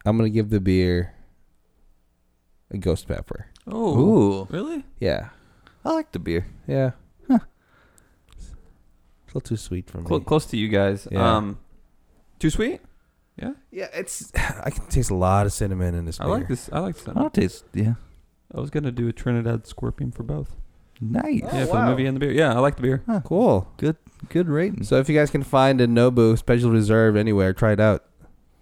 [0.05, 1.14] I'm gonna give the beer
[2.70, 3.47] a ghost pepper.
[3.66, 4.84] Oh, Ooh, really?
[5.00, 5.30] Yeah,
[5.84, 6.46] I like the beer.
[6.66, 6.92] yeah.
[7.30, 10.06] It's a little too sweet for me.
[10.06, 11.08] Cl- close to you guys.
[11.10, 11.36] Yeah.
[11.36, 11.58] Um,
[12.38, 12.80] too sweet?
[13.36, 13.54] Yeah.
[13.72, 14.30] yeah, it's.
[14.36, 16.20] I can taste a lot of cinnamon in this.
[16.20, 16.34] I beer.
[16.34, 16.70] like this.
[16.72, 17.18] I like cinnamon.
[17.18, 17.32] I that.
[17.32, 17.64] don't taste.
[17.72, 17.94] Yeah,
[18.54, 20.54] I was gonna do a Trinidad Scorpion for both.
[21.00, 21.42] nice.
[21.44, 21.84] Oh, yeah, for wow.
[21.84, 22.32] the movie and the beer.
[22.32, 23.02] Yeah, I like the beer.
[23.24, 23.66] Cool.
[23.78, 23.96] Good
[24.28, 24.84] good rating.
[24.84, 28.04] So if you guys can find a Nobu Special Reserve anywhere, try it out.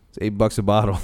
[0.08, 0.98] It's eight bucks a bottle.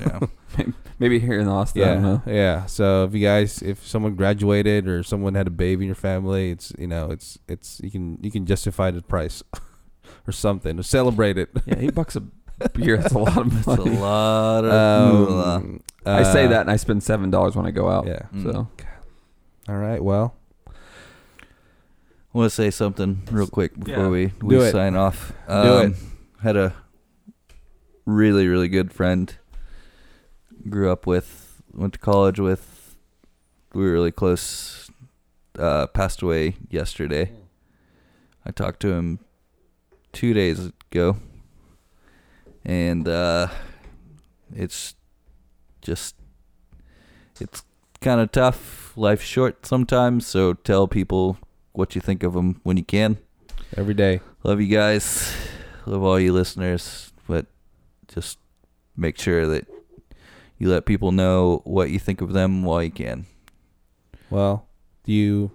[0.00, 0.20] yeah.
[1.00, 1.82] Maybe here in Austin.
[1.82, 2.22] I don't Yeah, know.
[2.26, 2.66] yeah.
[2.66, 6.50] So if you guys, if someone graduated or someone had a baby in your family,
[6.52, 9.42] it's you know, it's it's you can you can justify the price
[10.28, 11.48] or something to celebrate it.
[11.66, 12.20] Yeah, eight bucks a
[12.74, 12.98] beer.
[12.98, 13.96] That's a lot of That's a money.
[13.96, 15.54] lot of moolah.
[15.56, 18.06] Um, I say uh, that and I spend seven dollars when I go out.
[18.06, 18.20] Yeah.
[18.34, 18.42] Mm.
[18.52, 18.68] So
[19.68, 20.04] All right.
[20.04, 20.34] Well,
[20.68, 20.72] I
[22.38, 24.08] want to say something real quick before Yeah.
[24.10, 24.72] we, we Do it.
[24.72, 25.32] sign off.
[25.48, 25.96] Do Um, it.
[26.42, 26.74] Had a
[28.06, 29.34] really, really good friend.
[30.68, 32.96] Grew up with, went to college with.
[33.72, 34.90] We were really close.
[35.58, 37.32] Uh, passed away yesterday.
[38.46, 39.18] I talked to him
[40.12, 41.16] two days ago.
[42.64, 43.48] And uh,
[44.54, 44.94] it's
[45.82, 46.14] just,
[47.40, 47.62] it's
[48.00, 48.96] kind of tough.
[48.96, 51.38] Life's short sometimes, so tell people
[51.72, 53.18] what you think of them when you can.
[53.76, 54.20] every day.
[54.42, 55.32] Love you guys.
[55.86, 57.12] Love all you listeners.
[57.26, 57.46] But
[58.08, 58.38] just
[58.96, 59.66] make sure that
[60.60, 63.26] you let people know what you think of them while you can.
[64.30, 64.68] Well,
[65.04, 65.50] do you?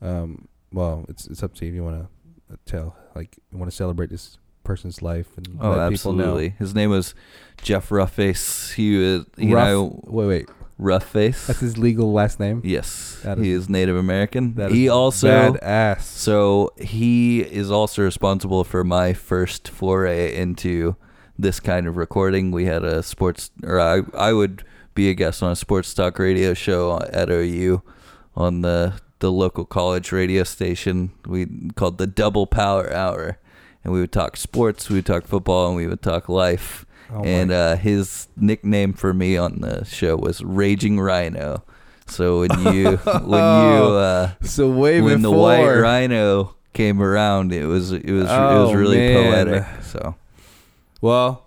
[0.00, 0.46] Um.
[0.72, 1.70] Well, it's it's up to you.
[1.70, 2.06] If you want
[2.50, 6.24] to tell, like, you want to celebrate this person's life and Oh, let people know.
[6.24, 6.50] absolutely.
[6.58, 7.14] His name was
[7.62, 8.74] Jeff Roughface.
[8.74, 10.48] He was, you Rough- know, Wait, wait.
[10.76, 11.46] Rough Face.
[11.46, 12.60] That's his legal last name.
[12.64, 14.54] yes, That he is- is Native American.
[14.54, 16.02] That he is also badass.
[16.02, 20.94] so he is also responsible for my first foray into
[21.38, 22.50] this kind of recording.
[22.50, 24.64] We had a sports, or I, I would
[24.94, 27.82] be a guest on a sports talk radio show at OU
[28.36, 31.10] on the the local college radio station.
[31.26, 33.38] We called the Double Power Hour,
[33.84, 36.84] and we would talk sports, we would talk football, and we would talk life.
[37.10, 41.64] Oh and uh, his nickname for me on the show was Raging Rhino.
[42.06, 47.64] So when you when you uh, so way when the white rhino came around, it
[47.64, 49.46] was it was it Oh, was really man.
[49.46, 49.82] poetic.
[49.84, 50.14] So
[51.00, 51.46] Well,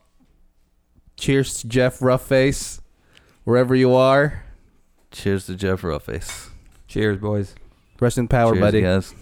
[1.17, 2.79] cheers to Jeff Roughface,
[3.43, 4.43] wherever you are.
[5.11, 6.49] cheers to Jeff Roughface.
[6.87, 7.55] Cheers, boys.
[7.99, 8.81] Rest in power, cheers, buddy.
[8.81, 9.13] guys.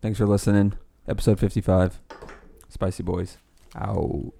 [0.00, 0.74] Thanks for listening.
[1.08, 2.00] Episode 55.
[2.68, 3.38] Spicy Boys.
[3.76, 4.32] Out.